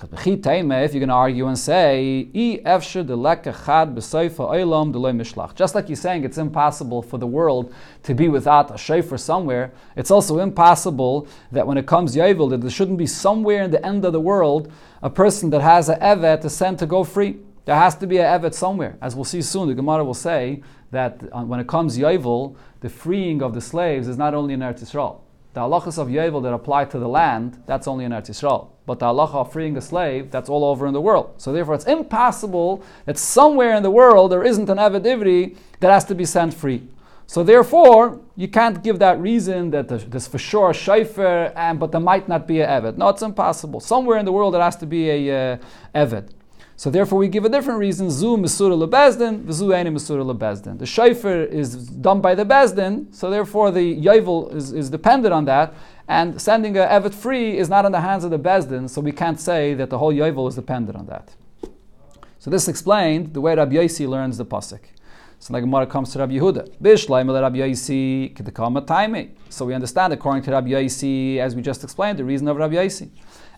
Because 0.00 0.17
if 0.21 0.95
you're 0.95 1.00
going 1.00 1.09
to 1.09 1.12
argue 1.12 1.49
and 1.49 1.59
say, 1.59 2.28
the 2.33 2.61
lakekhad 2.62 3.97
besaifa 3.97 4.38
ailom 4.38 4.93
deli 4.93 5.11
mishlach, 5.11 5.57
just 5.57 5.75
like 5.75 5.88
you're 5.88 5.97
saying 5.97 6.23
it's 6.23 6.38
impossible 6.38 7.02
for 7.02 7.19
the 7.19 7.26
world 7.26 7.75
to 8.05 8.14
be 8.14 8.28
without 8.28 8.73
a 8.73 8.78
shofar 8.78 9.19
somewhere, 9.19 9.73
it's 9.97 10.12
also 10.12 10.38
impossible 10.38 11.26
that 11.50 11.67
when 11.67 11.76
it 11.76 11.88
comes 11.88 12.14
Yovel, 12.14 12.49
that 12.50 12.61
there 12.61 12.71
shouldn't 12.71 12.97
be 12.97 13.09
somewhere 13.09 13.64
in 13.64 13.73
the 13.73 13.85
end 13.85 14.05
of 14.05 14.12
the 14.12 14.21
world 14.21 14.71
a 15.02 15.11
person 15.11 15.50
that 15.50 15.62
has 15.62 15.88
an 15.88 15.99
Evet 15.99 16.43
to 16.43 16.50
send 16.50 16.78
to 16.78 16.87
go 16.87 17.02
free. 17.02 17.38
There 17.64 17.75
has 17.75 17.97
to 17.97 18.07
be 18.07 18.19
an 18.19 18.40
Evet 18.40 18.55
somewhere. 18.55 18.97
As 19.02 19.17
we'll 19.17 19.25
see 19.25 19.43
soon, 19.43 19.67
the 19.67 19.75
Gemara 19.75 20.05
will 20.05 20.14
say 20.14 20.62
that 20.93 21.25
uh, 21.33 21.43
when 21.43 21.59
it 21.59 21.67
comes 21.67 21.99
Yovel, 21.99 22.55
the 22.83 22.88
freeing 22.88 23.43
of 23.43 23.52
the 23.52 23.61
slaves 23.61 24.07
is 24.07 24.17
not 24.17 24.33
only 24.33 24.55
in 24.55 24.61
Eretz 24.61 24.81
Yisrael. 24.81 25.23
The 25.55 25.61
halachas 25.61 25.99
of 25.99 26.07
Yovel 26.07 26.40
that 26.45 26.52
apply 26.52 26.85
to 26.85 27.00
the 27.00 27.09
land, 27.09 27.61
that's 27.67 27.88
only 27.88 28.05
in 28.05 28.12
Eretz 28.12 28.31
Yisrael. 28.31 28.69
But 28.88 29.00
the 29.00 29.04
halacha 29.04 29.35
of 29.35 29.52
freeing 29.52 29.76
a 29.76 29.83
slave, 29.83 30.30
that's 30.30 30.49
all 30.49 30.64
over 30.64 30.87
in 30.87 30.95
the 30.95 31.00
world. 31.02 31.35
So 31.37 31.52
therefore, 31.52 31.75
it's 31.75 31.85
impossible 31.85 32.83
that 33.04 33.18
somewhere 33.18 33.75
in 33.75 33.83
the 33.83 33.90
world 33.90 34.33
there 34.33 34.42
isn't 34.42 34.71
an 34.71 34.78
avidivity 34.78 35.59
that 35.80 35.90
has 35.90 36.07
to 36.07 36.14
be 36.14 36.25
sent 36.25 36.54
free. 36.54 36.88
So 37.26 37.45
therefore, 37.45 38.18
you 38.35 38.49
can't 38.49 38.83
give 38.83 38.99
that 39.00 39.21
reason 39.21 39.71
that 39.73 39.88
there's 39.88 40.26
for 40.26 40.38
sure 40.38 40.71
a 40.71 40.73
shayfer, 40.73 41.52
and 41.54 41.78
but 41.78 41.92
there 41.92 42.00
might 42.00 42.28
not 42.28 42.47
be 42.47 42.61
a 42.61 42.66
evet. 42.66 42.97
No, 42.97 43.11
it's 43.11 43.21
impossible. 43.21 43.80
Somewhere 43.80 44.16
in 44.16 44.25
the 44.25 44.33
world 44.33 44.54
there 44.54 44.62
has 44.62 44.76
to 44.76 44.87
be 44.87 45.11
a 45.11 45.59
uh. 45.95 46.23
So 46.78 46.90
therefore, 46.90 47.18
we 47.18 47.26
give 47.26 47.44
a 47.44 47.49
different 47.49 47.80
reason. 47.80 48.08
Zu 48.08 48.37
mesura 48.37 48.78
lebezdin, 48.78 49.42
v'zu 49.42 49.66
lebezdin. 49.66 50.78
The 50.78 50.85
shayfer 50.85 51.44
is 51.50 51.75
done 51.75 52.20
by 52.20 52.37
the 52.37 52.44
bezdin, 52.44 53.12
so 53.12 53.30
therefore 53.30 53.73
the 53.73 54.00
yovel 54.00 54.54
is, 54.54 54.73
is 54.73 54.88
dependent 54.88 55.35
on 55.35 55.44
that. 55.47 55.75
And 56.06 56.40
sending 56.40 56.76
a 56.76 56.82
evet 56.82 57.12
free 57.12 57.58
is 57.58 57.68
not 57.68 57.85
in 57.85 57.90
the 57.90 58.00
hands 58.00 58.23
of 58.23 58.30
the 58.30 58.38
bezdin, 58.38 58.88
so 58.88 59.00
we 59.00 59.11
can't 59.11 59.40
say 59.40 59.75
that 59.75 59.90
the 59.90 59.99
whole 59.99 60.12
yovel 60.12 60.49
is 60.49 60.54
dependent 60.54 60.97
on 60.97 61.06
that. 61.06 61.35
So 62.38 62.49
this 62.49 62.68
explained 62.68 63.35
the 63.35 63.40
way 63.40 63.56
Rabbi 63.56 63.75
Yossi 63.75 64.08
learns 64.08 64.38
the 64.38 64.47
pasuk. 64.47 64.78
So 65.40 65.54
the 65.54 65.61
Gemara 65.61 65.88
comes 65.88 66.12
to 66.12 66.20
Rabbi 66.20 66.35
Yehuda. 66.35 66.78
Bishleim 66.80 67.28
Rabbi 67.28 67.58
Yossi 67.58 68.32
k'tekama 68.37 68.87
taimi. 68.87 69.30
So 69.49 69.64
we 69.64 69.75
understand 69.75 70.12
according 70.12 70.44
to 70.44 70.52
Rabbi 70.52 70.68
Yossi, 70.68 71.38
as 71.38 71.56
we 71.56 71.62
just 71.62 71.82
explained, 71.82 72.20
the 72.20 72.25
reason 72.25 72.47
of 72.47 72.56
Rabbi 72.56 72.76
Yossi. 72.76 73.11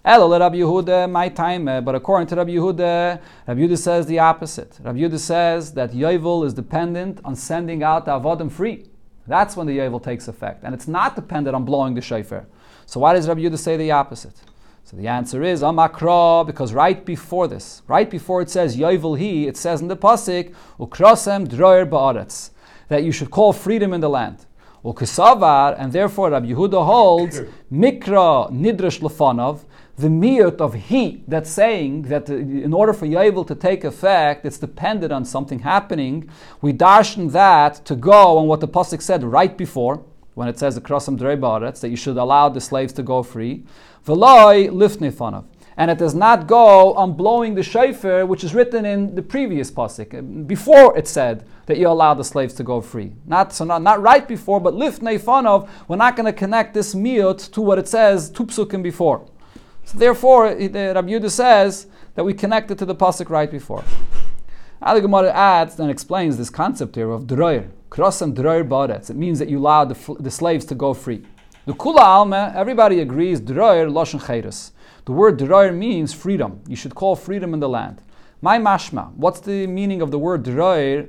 Ela 0.02 0.40
Rabbi 0.40 0.56
Yehuda 0.56 1.10
my 1.10 1.28
time, 1.28 1.68
eh, 1.68 1.80
but 1.80 1.94
according 1.94 2.26
to 2.28 2.36
Rabbi 2.36 2.52
Yehuda, 2.52 3.20
Rabbi 3.46 3.60
Yehuda 3.60 3.76
says 3.76 4.06
the 4.06 4.18
opposite. 4.18 4.78
Rabbi 4.82 5.00
Yehuda 5.00 5.18
says 5.18 5.74
that 5.74 5.92
Yovel 5.92 6.46
is 6.46 6.54
dependent 6.54 7.20
on 7.22 7.36
sending 7.36 7.82
out 7.82 8.06
the 8.06 8.12
avodim 8.12 8.50
free. 8.50 8.86
That's 9.26 9.58
when 9.58 9.66
the 9.66 9.76
Yovel 9.76 10.02
takes 10.02 10.26
effect, 10.26 10.64
and 10.64 10.74
it's 10.74 10.88
not 10.88 11.16
dependent 11.16 11.54
on 11.54 11.66
blowing 11.66 11.92
the 11.92 12.00
shofar. 12.00 12.46
So 12.86 13.00
why 13.00 13.12
does 13.12 13.28
Rabbi 13.28 13.42
Yehuda 13.42 13.58
say 13.58 13.76
the 13.76 13.90
opposite? 13.90 14.40
So 14.84 14.96
the 14.96 15.06
answer 15.06 15.42
is 15.42 15.60
Amakra, 15.60 16.46
because 16.46 16.72
right 16.72 17.04
before 17.04 17.46
this, 17.46 17.82
right 17.86 18.08
before 18.08 18.40
it 18.40 18.48
says 18.48 18.78
Yovel 18.78 19.18
he, 19.18 19.46
it 19.46 19.58
says 19.58 19.82
in 19.82 19.88
the 19.88 19.98
pasuk 19.98 20.54
Ukrosem 20.78 21.46
droyer 21.46 21.86
ba'aretz 21.86 22.50
that 22.88 23.04
you 23.04 23.12
should 23.12 23.30
call 23.30 23.52
freedom 23.52 23.92
in 23.92 24.00
the 24.00 24.08
land. 24.08 24.46
Ukisavar, 24.82 25.76
and 25.78 25.92
therefore 25.92 26.30
Rabbi 26.30 26.46
Yehuda 26.46 26.86
holds 26.86 27.40
Mikra 27.72 28.50
nidrash 28.50 29.00
lefanov, 29.00 29.64
the 30.00 30.08
miyut 30.08 30.60
of 30.60 30.74
he 30.74 31.22
that's 31.28 31.50
saying 31.50 32.02
that 32.02 32.30
uh, 32.30 32.34
in 32.34 32.72
order 32.72 32.92
for 32.92 33.06
Yovel 33.06 33.46
to 33.46 33.54
take 33.54 33.84
effect, 33.84 34.46
it's 34.46 34.58
dependent 34.58 35.12
on 35.12 35.24
something 35.24 35.60
happening. 35.60 36.28
We 36.62 36.72
darshan 36.72 37.32
that 37.32 37.84
to 37.84 37.94
go 37.94 38.38
on 38.38 38.46
what 38.46 38.60
the 38.60 38.68
pasuk 38.68 39.02
said 39.02 39.22
right 39.22 39.56
before 39.56 40.02
when 40.34 40.48
it 40.48 40.58
says 40.58 40.78
droyer 40.78 41.38
ba'aretz 41.38 41.80
that 41.80 41.90
you 41.90 41.96
should 41.96 42.16
allow 42.16 42.48
the 42.48 42.60
slaves 42.60 42.92
to 42.94 43.02
go 43.02 43.22
free. 43.22 43.64
V'loi 44.06 44.70
lifnei 44.70 45.44
And 45.76 45.90
it 45.90 45.98
does 45.98 46.14
not 46.14 46.46
go 46.46 46.94
on 46.94 47.12
blowing 47.12 47.54
the 47.54 47.62
shofar, 47.62 48.24
which 48.24 48.42
is 48.42 48.54
written 48.54 48.86
in 48.86 49.14
the 49.14 49.22
previous 49.22 49.70
pasuk. 49.70 50.14
Uh, 50.14 50.22
before 50.22 50.96
it 50.96 51.06
said 51.08 51.46
that 51.66 51.76
you 51.76 51.88
allow 51.88 52.14
the 52.14 52.24
slaves 52.24 52.54
to 52.54 52.62
go 52.62 52.80
free. 52.80 53.12
Not 53.26 53.52
so 53.52 53.64
not, 53.64 53.82
not 53.82 54.00
right 54.00 54.26
before, 54.26 54.60
but 54.60 54.74
lifnei 54.74 55.20
fanov. 55.20 55.68
We're 55.88 55.96
not 55.96 56.16
going 56.16 56.26
to 56.26 56.32
connect 56.32 56.72
this 56.74 56.94
miut 56.94 57.52
to 57.52 57.60
what 57.60 57.78
it 57.78 57.86
says 57.86 58.30
two 58.30 58.46
psukim 58.46 58.82
before. 58.82 59.26
So 59.90 59.98
therefore, 59.98 60.46
it, 60.46 60.76
uh, 60.76 60.94
Rabbi 60.94 61.08
Yehuda 61.08 61.28
says 61.28 61.88
that 62.14 62.22
we 62.22 62.32
connect 62.32 62.70
it 62.70 62.78
to 62.78 62.84
the 62.84 62.94
pasuk 62.94 63.28
right 63.28 63.50
before. 63.50 63.82
Ali 64.80 65.00
Gemara 65.00 65.32
adds 65.32 65.80
and 65.80 65.90
explains 65.90 66.36
this 66.36 66.48
concept 66.48 66.94
here 66.94 67.10
of 67.10 67.24
droyer, 67.24 67.68
krosam 67.90 68.32
droyer 68.32 68.62
baretz. 68.62 69.10
It 69.10 69.16
means 69.16 69.40
that 69.40 69.48
you 69.48 69.58
allow 69.58 69.84
the, 69.84 70.16
the 70.20 70.30
slaves 70.30 70.64
to 70.66 70.76
go 70.76 70.94
free. 70.94 71.26
The 71.66 71.72
kula 71.72 72.02
alma, 72.02 72.52
everybody 72.54 73.00
agrees, 73.00 73.40
droyer 73.40 73.90
loshen 73.90 74.20
chayres. 74.20 74.70
The 75.06 75.12
word 75.12 75.40
droyer 75.40 75.76
means 75.76 76.14
freedom. 76.14 76.62
You 76.68 76.76
should 76.76 76.94
call 76.94 77.16
freedom 77.16 77.52
in 77.52 77.58
the 77.58 77.68
land. 77.68 78.00
My 78.40 78.58
mashma, 78.58 79.12
what's 79.14 79.40
the 79.40 79.66
meaning 79.66 80.02
of 80.02 80.12
the 80.12 80.20
word 80.20 80.44
droyer? 80.44 81.08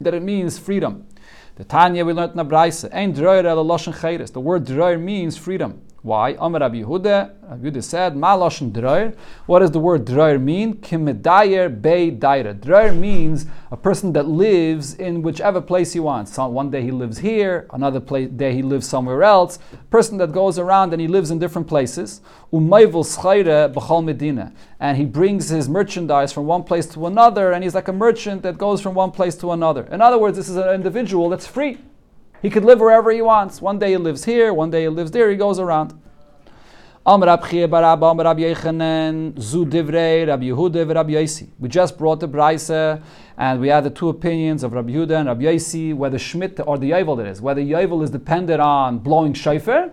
That 0.00 0.14
it 0.14 0.24
means 0.24 0.58
freedom. 0.58 1.06
The 1.54 1.62
Tanya 1.62 2.04
we 2.04 2.12
learned 2.12 2.32
in 2.32 2.38
the 2.38 2.44
Braise, 2.44 2.84
ein 2.86 3.14
droyer 3.14 3.44
el 3.44 3.64
loshen 3.64 3.94
chayres. 3.94 4.32
The 4.32 4.40
word 4.40 4.64
droyer 4.64 5.00
means 5.00 5.36
freedom. 5.36 5.82
Why? 6.08 6.36
Amar 6.40 6.62
Rabbi 6.62 6.76
Yehuda, 6.76 7.50
Rabbi 7.50 7.68
Yehuda 7.68 7.84
said, 7.84 8.16
Ma 8.16 8.34
droyer. 8.34 9.14
What 9.44 9.58
does 9.58 9.72
the 9.72 9.78
word 9.78 10.06
droyer 10.06 10.40
mean? 10.40 10.76
Kimedayer 10.76 11.68
be 11.82 12.10
daira. 12.10 12.58
Droyer 12.58 12.96
means 12.96 13.44
a 13.70 13.76
person 13.76 14.14
that 14.14 14.26
lives 14.26 14.94
in 14.94 15.20
whichever 15.20 15.60
place 15.60 15.92
he 15.92 16.00
wants. 16.00 16.32
So 16.32 16.48
one 16.48 16.70
day 16.70 16.80
he 16.80 16.92
lives 16.92 17.18
here, 17.18 17.68
another 17.74 18.00
place, 18.00 18.30
day 18.30 18.54
he 18.54 18.62
lives 18.62 18.88
somewhere 18.88 19.22
else. 19.22 19.58
Person 19.90 20.16
that 20.16 20.32
goes 20.32 20.58
around 20.58 20.94
and 20.94 21.02
he 21.02 21.08
lives 21.08 21.30
in 21.30 21.38
different 21.38 21.68
places. 21.68 22.22
Umayvul 22.54 23.04
schayre 23.04 23.70
b'chol 23.70 24.02
medina. 24.02 24.54
And 24.80 24.96
he 24.96 25.04
brings 25.04 25.50
his 25.50 25.68
merchandise 25.68 26.32
from 26.32 26.46
one 26.46 26.64
place 26.64 26.86
to 26.94 27.06
another, 27.06 27.52
and 27.52 27.62
he's 27.62 27.74
like 27.74 27.88
a 27.88 27.92
merchant 27.92 28.42
that 28.44 28.56
goes 28.56 28.80
from 28.80 28.94
one 28.94 29.10
place 29.10 29.34
to 29.36 29.52
another. 29.52 29.82
In 29.92 30.00
other 30.00 30.16
words, 30.16 30.38
this 30.38 30.48
is 30.48 30.56
an 30.56 30.70
individual 30.70 31.28
that's 31.28 31.46
free. 31.46 31.76
He 32.40 32.50
could 32.50 32.64
live 32.64 32.80
wherever 32.80 33.10
he 33.10 33.20
wants. 33.20 33.60
One 33.60 33.78
day 33.78 33.90
he 33.90 33.96
lives 33.96 34.24
here, 34.24 34.54
one 34.54 34.70
day 34.70 34.82
he 34.82 34.88
lives 34.88 35.10
there, 35.10 35.28
he 35.30 35.36
goes 35.36 35.58
around. 35.58 36.00
We 37.10 37.22
just 37.22 37.40
brought 41.98 42.20
the 42.20 42.28
Braise, 42.30 43.00
and 43.38 43.60
we 43.60 43.68
had 43.68 43.84
the 43.84 43.90
two 43.90 44.10
opinions 44.10 44.62
of 44.62 44.74
Rabbi 44.74 44.90
Yehuda 44.90 45.20
and 45.20 45.28
Rabbi 45.28 45.44
Yossi, 45.44 45.94
whether 45.94 46.18
Schmidt 46.18 46.60
or 46.66 46.76
the 46.76 46.90
Yovel 46.90 47.18
it 47.20 47.28
is, 47.28 47.40
whether 47.40 47.62
Yovel 47.62 48.04
is 48.04 48.10
dependent 48.10 48.60
on 48.60 48.98
blowing 48.98 49.32
shofar, 49.32 49.90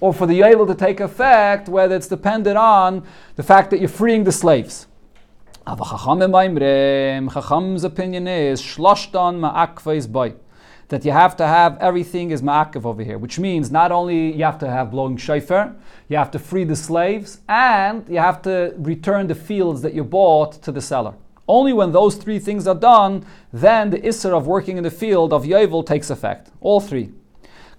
or 0.00 0.14
for 0.14 0.26
the 0.26 0.38
Yovel 0.40 0.68
to 0.68 0.74
take 0.74 1.00
effect, 1.00 1.68
whether 1.68 1.96
it's 1.96 2.06
dependent 2.06 2.56
on 2.56 3.02
the 3.34 3.42
fact 3.42 3.70
that 3.70 3.80
you're 3.80 3.88
freeing 3.88 4.22
the 4.22 4.30
slaves. 4.30 4.86
Chacham's 5.66 7.84
opinion 7.84 8.28
is, 8.28 8.62
Shloshtan 8.62 9.40
ma'akva 9.40 10.12
boy 10.12 10.34
that 10.92 11.06
you 11.06 11.10
have 11.10 11.34
to 11.38 11.46
have 11.46 11.78
everything 11.78 12.32
is 12.32 12.42
ma'akev 12.42 12.84
over 12.84 13.02
here, 13.02 13.16
which 13.16 13.38
means 13.38 13.70
not 13.70 13.90
only 13.90 14.30
you 14.36 14.44
have 14.44 14.58
to 14.58 14.68
have 14.68 14.90
blowing 14.90 15.16
shofar, 15.16 15.74
you 16.08 16.18
have 16.18 16.30
to 16.30 16.38
free 16.38 16.64
the 16.64 16.76
slaves, 16.76 17.40
and 17.48 18.06
you 18.10 18.18
have 18.18 18.42
to 18.42 18.74
return 18.76 19.26
the 19.26 19.34
fields 19.34 19.80
that 19.80 19.94
you 19.94 20.04
bought 20.04 20.52
to 20.62 20.70
the 20.70 20.82
seller. 20.82 21.14
Only 21.48 21.72
when 21.72 21.92
those 21.92 22.16
three 22.16 22.38
things 22.38 22.66
are 22.66 22.74
done, 22.74 23.24
then 23.54 23.88
the 23.88 24.00
isser 24.00 24.36
of 24.36 24.46
working 24.46 24.76
in 24.76 24.84
the 24.84 24.90
field 24.90 25.32
of 25.32 25.44
Yovel 25.44 25.86
takes 25.86 26.10
effect. 26.10 26.50
All 26.60 26.78
three. 26.78 27.10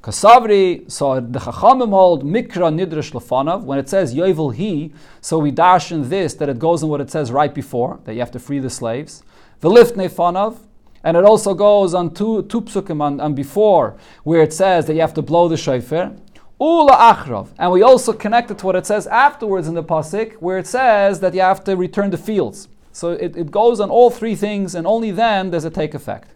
Kasavri, 0.01 0.91
so 0.91 1.19
the 1.19 1.37
Chachamim 1.37 1.91
hold 1.91 2.25
Mikra 2.25 2.73
Nidrash 2.73 3.11
Lefanav, 3.11 3.61
when 3.61 3.77
it 3.77 3.87
says 3.89 4.15
Yovel 4.15 4.55
he, 4.55 4.91
so 5.21 5.37
we 5.37 5.51
dash 5.51 5.91
in 5.91 6.09
this 6.09 6.33
that 6.33 6.49
it 6.49 6.57
goes 6.57 6.81
in 6.81 6.89
what 6.89 6.99
it 6.99 7.11
says 7.11 7.31
right 7.31 7.53
before, 7.53 7.99
that 8.05 8.13
you 8.13 8.21
have 8.21 8.31
to 8.31 8.39
free 8.39 8.57
the 8.57 8.71
slaves. 8.71 9.21
The 9.59 9.69
Lift 9.69 9.95
Nefanav, 9.95 10.57
and 11.03 11.17
it 11.17 11.23
also 11.25 11.53
goes 11.53 11.93
on 11.93 12.13
two, 12.13 12.43
two 12.43 12.61
psukim 12.61 13.01
on, 13.01 13.35
before, 13.35 13.97
where 14.23 14.41
it 14.41 14.53
says 14.53 14.85
that 14.85 14.93
you 14.93 15.01
have 15.01 15.13
to 15.15 15.21
blow 15.21 15.47
the 15.47 15.57
shofar. 15.57 16.15
Ula 16.59 16.93
achrov. 16.93 17.49
And 17.59 17.71
we 17.71 17.81
also 17.81 18.13
connect 18.13 18.49
it 18.51 18.59
to 18.59 18.65
what 18.65 18.75
it 18.75 18.85
says 18.85 19.05
afterwards 19.07 19.67
in 19.67 19.73
the 19.73 19.83
pasuk, 19.83 20.33
where 20.35 20.57
it 20.57 20.67
says 20.67 21.19
that 21.19 21.33
you 21.33 21.41
have 21.41 21.63
to 21.65 21.75
return 21.75 22.09
the 22.11 22.17
fields. 22.17 22.69
So 22.93 23.11
it, 23.11 23.35
it 23.35 23.51
goes 23.51 23.79
on 23.79 23.89
all 23.89 24.09
three 24.09 24.35
things, 24.35 24.75
and 24.75 24.87
only 24.87 25.11
then 25.11 25.49
does 25.49 25.65
it 25.65 25.73
take 25.73 25.93
effect. 25.93 26.29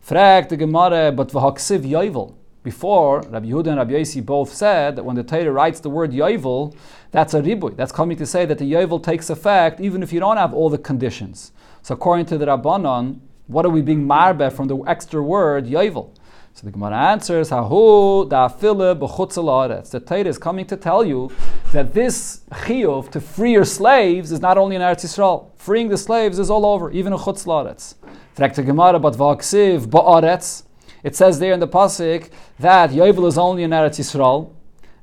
Frag 0.00 0.48
the 0.48 0.56
Gemara, 0.56 1.12
but 1.12 1.28
v'haksiv 1.28 1.80
yovel. 1.80 2.34
Before, 2.62 3.22
Rabbi 3.22 3.46
Yehuda 3.46 3.66
and 3.66 3.76
Rabbi 3.78 3.92
Yossi 3.92 4.24
both 4.24 4.54
said 4.54 4.94
that 4.94 5.04
when 5.04 5.16
the 5.16 5.24
Torah 5.24 5.50
writes 5.50 5.80
the 5.80 5.90
word 5.90 6.12
yovel, 6.12 6.74
that's 7.10 7.34
a 7.34 7.42
ribuy. 7.42 7.76
That's 7.76 7.90
coming 7.90 8.16
to 8.18 8.24
say 8.24 8.46
that 8.46 8.58
the 8.58 8.72
yovel 8.72 9.02
takes 9.02 9.30
effect 9.30 9.80
even 9.80 10.02
if 10.02 10.12
you 10.12 10.20
don't 10.20 10.36
have 10.36 10.54
all 10.54 10.70
the 10.70 10.78
conditions. 10.78 11.50
So 11.82 11.94
according 11.94 12.26
to 12.26 12.38
the 12.38 12.46
Rabbanon, 12.46 13.18
what 13.52 13.66
are 13.66 13.70
we 13.70 13.82
being 13.82 14.06
marbe 14.06 14.50
from 14.52 14.68
the 14.68 14.76
extra 14.86 15.22
word 15.22 15.66
yovel? 15.66 16.10
So 16.54 16.66
the 16.66 16.70
Gemara 16.70 16.96
answers, 16.96 17.48
Hahu 17.48 18.28
da 18.28 18.48
b'chutz 18.48 19.90
The 19.90 20.00
Torah 20.00 20.24
is 20.24 20.36
coming 20.36 20.66
to 20.66 20.76
tell 20.76 21.02
you 21.02 21.30
that 21.72 21.94
this 21.94 22.42
chiyuv 22.50 23.10
to 23.12 23.20
free 23.20 23.52
your 23.52 23.64
slaves 23.64 24.32
is 24.32 24.40
not 24.40 24.58
only 24.58 24.76
in 24.76 24.82
Eretz 24.82 25.04
Yisrael. 25.04 25.50
Freeing 25.56 25.88
the 25.88 25.96
slaves 25.96 26.38
is 26.38 26.50
all 26.50 26.66
over, 26.66 26.90
even 26.90 27.14
in 27.14 27.18
chutz 27.18 27.46
la'aretz. 27.46 27.94
the 28.34 28.62
Gemara, 28.62 28.98
but 28.98 29.14
v'aksiv 29.14 29.86
ba'aretz. 29.86 30.64
It 31.02 31.16
says 31.16 31.38
there 31.38 31.54
in 31.54 31.60
the 31.60 31.68
pasuk 31.68 32.30
that 32.58 32.90
yovel 32.90 33.26
is 33.26 33.38
only 33.38 33.62
in 33.62 33.70
Eretz 33.70 33.98
Yisrael. 33.98 34.52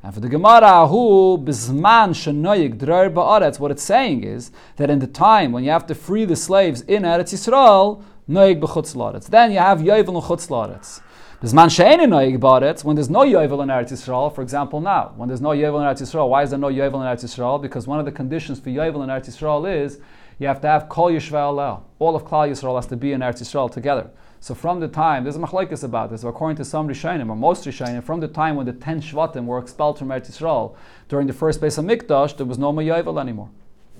And 0.03 0.13
for 0.13 0.19
the 0.19 0.29
Gemara, 0.29 0.87
who 0.87 1.39
bisman 1.43 2.11
shenoyik 2.11 2.77
drar 2.77 3.09
ba'aretz, 3.09 3.59
what 3.59 3.71
it's 3.71 3.83
saying 3.83 4.23
is 4.23 4.51
that 4.75 4.91
in 4.91 4.99
the 4.99 5.07
time 5.07 5.51
when 5.51 5.63
you 5.63 5.71
have 5.71 5.87
to 5.87 5.95
free 5.95 6.25
the 6.25 6.35
slaves 6.35 6.81
in 6.81 7.03
Eretz 7.03 7.33
Yisrael, 7.33 8.03
noig 8.29 8.59
b'chutz 8.61 8.95
laretz. 8.95 9.27
Then 9.27 9.51
you 9.51 9.57
have 9.57 9.79
yovel 9.79 10.15
and 10.15 10.23
chutz 10.23 10.49
laretz. 10.49 11.01
There's 11.41 11.53
man 11.53 11.69
she'en 11.69 11.99
noig 11.99 12.37
baretz 12.37 12.83
when 12.83 12.95
there's 12.95 13.09
no 13.09 13.21
yovel 13.21 13.63
in 13.63 13.69
Eretz 13.69 13.91
Yisrael. 13.91 14.33
For 14.33 14.41
example, 14.41 14.81
now 14.81 15.13
when 15.15 15.27
there's 15.29 15.41
no 15.41 15.49
yovel 15.49 15.79
in 15.81 15.87
Eretz 15.87 16.01
Yisrael, 16.01 16.29
why 16.29 16.43
is 16.43 16.51
there 16.51 16.59
no 16.59 16.67
yovel 16.67 16.95
in 16.95 17.07
Eretz 17.07 17.23
Yisrael? 17.23 17.59
Because 17.61 17.87
one 17.87 17.97
of 17.97 18.05
the 18.05 18.11
conditions 18.11 18.59
for 18.59 18.69
yovel 18.69 19.03
in 19.03 19.09
Eretz 19.09 19.29
Yisrael 19.29 19.67
is 19.83 19.99
you 20.37 20.47
have 20.47 20.61
to 20.61 20.67
have 20.67 20.87
kol 20.89 21.09
yishvel 21.11 21.81
All 21.97 22.15
of 22.15 22.23
Klal 22.23 22.49
Yisrael 22.49 22.75
has 22.75 22.85
to 22.87 22.95
be 22.95 23.13
in 23.13 23.21
Eretz 23.21 23.41
Yisrael 23.41 23.71
together. 23.71 24.11
So 24.41 24.53
from 24.53 24.79
the 24.79 24.87
time, 24.87 25.23
there's 25.23 25.35
a 25.35 25.39
machlekes 25.39 25.83
about 25.83 26.11
this, 26.11 26.23
according 26.23 26.57
to 26.57 26.65
some 26.65 26.87
Rishonim, 26.87 27.29
or 27.29 27.35
most 27.35 27.65
Rishonim, 27.65 28.03
from 28.03 28.19
the 28.19 28.27
time 28.27 28.55
when 28.55 28.65
the 28.65 28.73
ten 28.73 29.01
Shvatim 29.01 29.45
were 29.45 29.59
expelled 29.59 29.97
from 29.97 30.09
Eretz 30.09 30.29
Yisrael, 30.29 30.75
during 31.09 31.27
the 31.27 31.33
first 31.33 31.59
base 31.59 31.77
of 31.77 31.85
Mikdash, 31.85 32.37
there 32.37 32.45
was 32.45 32.57
no 32.57 32.71
Yovel 32.71 33.19
anymore. 33.19 33.49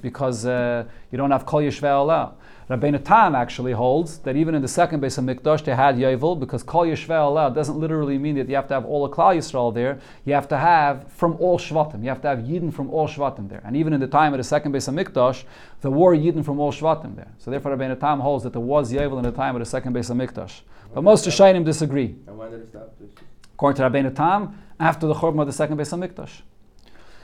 because 0.01 0.45
uh, 0.45 0.85
you 1.11 1.17
don't 1.17 1.31
have 1.31 1.45
Kol 1.45 1.61
Yishvei. 1.61 2.33
Rabbeinu 2.69 3.03
Tam 3.03 3.33
actually 3.33 3.71
holds 3.71 4.19
that 4.19 4.35
even 4.35 4.53
in 4.53 4.61
the 4.61 4.67
second 4.67 4.99
base 4.99 5.17
of 5.17 5.23
Mikdash 5.23 5.63
they 5.63 5.75
had 5.75 5.95
Yovel 5.95 6.39
because 6.39 6.61
Kol 6.61 6.85
Yishvei 6.85 7.09
Olah 7.09 7.53
doesn't 7.53 7.79
literally 7.79 8.19
mean 8.19 8.35
that 8.35 8.47
you 8.47 8.53
have 8.55 8.67
to 8.67 8.75
have 8.75 8.85
all 8.85 9.03
of 9.03 9.11
Klal 9.11 9.35
Yisrael 9.35 9.73
there. 9.73 9.99
You 10.23 10.35
have 10.35 10.47
to 10.49 10.57
have 10.57 11.11
from 11.11 11.35
all 11.39 11.57
Shvatim. 11.57 12.03
You 12.03 12.09
have 12.09 12.21
to 12.21 12.27
have 12.27 12.39
Yidden 12.39 12.71
from 12.71 12.91
all 12.91 13.07
Shvatim 13.07 13.49
there. 13.49 13.63
And 13.65 13.75
even 13.75 13.91
in 13.91 13.99
the 13.99 14.07
time 14.07 14.33
of 14.33 14.37
the 14.37 14.43
second 14.43 14.71
base 14.71 14.87
of 14.87 14.93
Mikdash, 14.93 15.45
there 15.81 15.89
were 15.89 16.15
Yidden 16.15 16.45
from 16.45 16.59
all 16.59 16.71
Shvatim 16.71 17.15
there. 17.15 17.31
So 17.39 17.49
therefore 17.49 17.75
Rabbeinu 17.75 17.99
Tam 17.99 18.19
holds 18.19 18.43
that 18.43 18.53
there 18.53 18.61
was 18.61 18.93
Yovel 18.93 19.17
in 19.17 19.23
the 19.23 19.31
time 19.31 19.55
of 19.55 19.61
the 19.61 19.65
second 19.65 19.93
base 19.93 20.11
of 20.11 20.17
Mikdash. 20.17 20.61
But 20.93 21.03
most 21.03 21.25
Rishonim 21.25 21.65
disagree. 21.65 22.17
And 22.27 22.37
when 22.37 22.51
did 22.51 22.61
it 22.61 22.69
stop? 22.69 22.95
According 23.55 23.77
to 23.77 23.89
Rabbeinu 23.89 24.15
Tam, 24.15 24.61
after 24.79 25.07
the 25.07 25.15
Churban 25.15 25.41
of 25.41 25.47
the 25.47 25.53
second 25.53 25.77
base 25.77 25.91
of 25.91 25.99
Mikdash. 26.01 26.41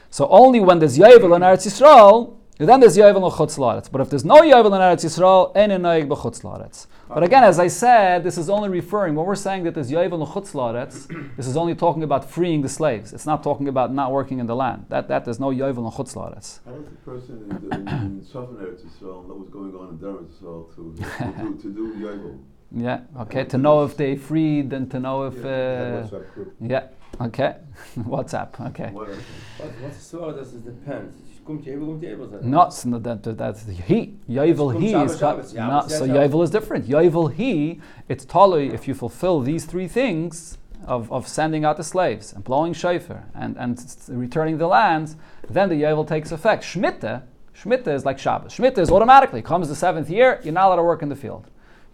So 0.10 0.28
only 0.30 0.60
when 0.60 0.80
there's 0.80 0.98
Yovel 0.98 1.36
in 1.36 1.44
Eretz 1.44 1.68
Yisrael, 1.68 2.38
then 2.58 2.80
there's 2.80 2.96
Yovel 2.96 3.18
in 3.18 3.38
Chutz 3.38 3.58
La'aretz. 3.58 3.92
But 3.92 4.00
if 4.02 4.10
there's 4.10 4.24
no 4.24 4.36
Yovel 4.42 4.68
in 4.68 4.82
Eretz 4.82 5.04
Yisrael, 5.04 5.56
ein 5.58 5.70
noig 5.72 6.08
b'chutz 6.08 6.42
La'aretz. 6.42 6.88
But 7.10 7.22
again, 7.24 7.44
as 7.44 7.60
I 7.60 7.68
said, 7.68 8.24
this 8.24 8.38
is 8.38 8.50
only 8.50 8.70
referring, 8.70 9.14
when 9.16 9.26
we're 9.26 9.36
saying 9.36 9.64
that 9.66 9.74
there's 9.76 9.92
Yovel 9.92 10.22
in 10.22 10.28
Chutz 10.34 10.54
La'aretz, 10.54 11.08
this 11.38 11.48
is 11.48 11.58
only 11.58 11.76
talking 11.76 12.02
about 12.04 12.30
freeing 12.30 12.62
the 12.62 12.70
slaves. 12.70 13.12
It's 13.14 13.26
not 13.26 13.44
talking 13.44 13.68
about 13.68 13.94
not 13.94 14.12
working 14.12 14.40
in 14.40 14.48
the 14.48 14.56
land. 14.56 14.86
That, 14.90 15.08
that 15.10 15.26
there's 15.26 15.40
no 15.40 15.48
Yovel 15.50 15.86
in 15.86 15.92
Chutz 15.92 16.16
La'aretz. 16.16 16.60
How 16.66 16.72
does 16.72 16.86
the 16.86 16.96
person 17.12 17.36
in, 17.50 17.70
the, 17.70 17.76
in, 17.76 17.88
in 17.88 18.26
Southern 18.26 18.56
Eretz 18.56 18.86
Yisrael 18.86 19.28
know 19.28 19.36
what's 19.36 19.52
going 19.52 19.76
on 19.76 19.90
in 19.90 19.98
Durham 19.98 20.26
Yisrael 20.28 20.74
to, 20.76 20.96
to, 20.96 21.44
do, 21.44 21.62
to 21.62 21.74
do 21.74 21.94
Yovel? 22.06 22.40
Yeah, 22.78 23.02
okay, 23.20 23.46
to 23.46 23.58
know 23.58 23.86
if 23.86 23.96
they 23.96 24.16
freed 24.18 24.74
and 24.74 24.90
to 24.92 25.00
know 25.00 25.26
if. 25.28 25.36
Yeah, 25.36 25.44
Uh, 25.46 25.98
what's 26.02 26.12
that 26.12 26.34
group? 26.34 26.56
yeah, 26.60 26.88
okay. 27.22 27.56
WhatsApp, 28.00 28.60
okay. 28.72 28.90
What 28.92 29.08
else? 29.10 29.18
What, 29.60 29.72
what's 29.82 30.10
the? 30.10 30.32
Does 30.32 30.54
it 30.56 30.66
depend? 30.66 31.14
Komt 31.46 31.68
even, 31.68 31.86
komt. 31.86 32.44
Not 32.44 32.74
so 32.74 32.98
that, 32.98 33.22
that, 33.24 33.38
that's 33.38 33.64
the 33.64 33.74
he. 33.74 34.16
Yovel 34.28 34.82
he 34.82 34.92
Shabbos, 34.92 35.12
is 35.12 35.20
Shabbos, 35.20 35.54
not 35.54 35.92
so 35.92 36.08
Yovel 36.08 36.44
is 36.44 36.50
different. 36.50 36.88
Yovel 36.88 37.32
he, 37.32 37.80
it's 38.10 38.26
totally 38.26 38.74
if 38.74 38.88
you 38.88 38.96
fulfill 38.96 39.42
these 39.42 39.66
three 39.66 39.88
things 39.88 40.58
of, 40.88 41.12
of 41.12 41.28
sending 41.28 41.64
out 41.64 41.78
the 41.78 41.84
slaves 41.84 42.34
and 42.34 42.44
blowing 42.44 42.74
shofar 42.74 43.26
and, 43.36 43.56
and 43.58 43.80
returning 44.08 44.58
the 44.58 44.68
lands, 44.68 45.18
then 45.48 45.70
the 45.70 45.76
Yovel 45.76 46.08
takes 46.08 46.32
effect. 46.32 46.64
Shmita, 46.64 47.22
Shmita 47.56 47.90
is 47.90 48.06
like 48.06 48.18
Shabbos. 48.18 48.52
Shmita 48.56 48.80
is 48.80 48.90
automatically 48.90 49.44
comes 49.44 49.70
the 49.70 49.76
seventh 49.76 50.10
year, 50.10 50.42
you're 50.44 50.54
not 50.54 50.68
allowed 50.68 50.78
to 50.78 50.84
work 50.84 51.04
in 51.04 51.10
the 51.10 51.16
field. 51.16 51.46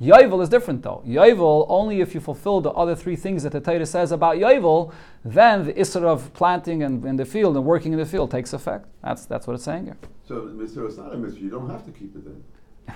Yovel 0.02 0.42
is 0.42 0.50
different 0.50 0.82
though. 0.82 1.04
Yovel, 1.06 1.68
only 1.70 2.02
if 2.02 2.16
you 2.16 2.20
fulfill 2.20 2.60
the 2.60 2.72
other 2.72 2.96
three 2.96 3.16
things 3.16 3.44
that 3.44 3.52
the 3.52 3.62
Torah 3.62 3.86
says 3.86 4.12
about 4.12 4.38
Yovel, 4.38 4.92
then 5.24 5.66
the 5.66 5.74
Isra 5.74 6.04
of 6.04 6.34
planting 6.34 6.82
and 6.82 7.06
in 7.06 7.18
the 7.18 7.26
field 7.26 7.56
and 7.56 7.64
working 7.66 7.94
in 7.94 8.00
the 8.00 8.06
field 8.06 8.32
takes 8.32 8.52
effect. 8.54 8.88
That's, 9.04 9.26
that's 9.26 9.46
what 9.46 9.54
it's 9.54 9.64
saying 9.64 9.86
here. 9.86 9.98
So, 10.28 10.42
Mr. 10.42 10.88
It's 10.88 10.98
not 10.98 11.14
a 11.14 11.18
mitzvah. 11.18 11.40
You 11.40 11.52
don't 11.52 11.70
have 11.70 11.86
to 11.86 11.92
keep 11.92 12.16
it 12.16 12.26
then. 12.26 12.44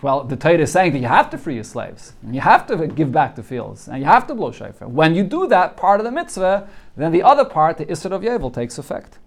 Well, 0.01 0.23
the 0.23 0.35
Torah 0.35 0.57
is 0.57 0.71
saying 0.71 0.93
that 0.93 0.99
you 0.99 1.07
have 1.07 1.29
to 1.29 1.37
free 1.37 1.55
your 1.55 1.63
slaves, 1.63 2.13
and 2.23 2.33
you 2.33 2.41
have 2.41 2.65
to 2.67 2.87
give 2.87 3.11
back 3.11 3.35
the 3.35 3.43
fields, 3.43 3.87
and 3.87 3.99
you 3.99 4.05
have 4.05 4.25
to 4.27 4.35
blow 4.35 4.51
shofar. 4.51 4.87
When 4.87 5.13
you 5.15 5.23
do 5.23 5.47
that 5.47 5.77
part 5.77 5.99
of 5.99 6.05
the 6.05 6.11
mitzvah, 6.11 6.67
then 6.97 7.11
the 7.11 7.21
other 7.21 7.45
part, 7.45 7.77
the 7.77 7.85
Isra 7.85 8.11
of 8.11 8.21
Yovel, 8.21 8.53
takes 8.53 8.77
effect. 8.77 9.19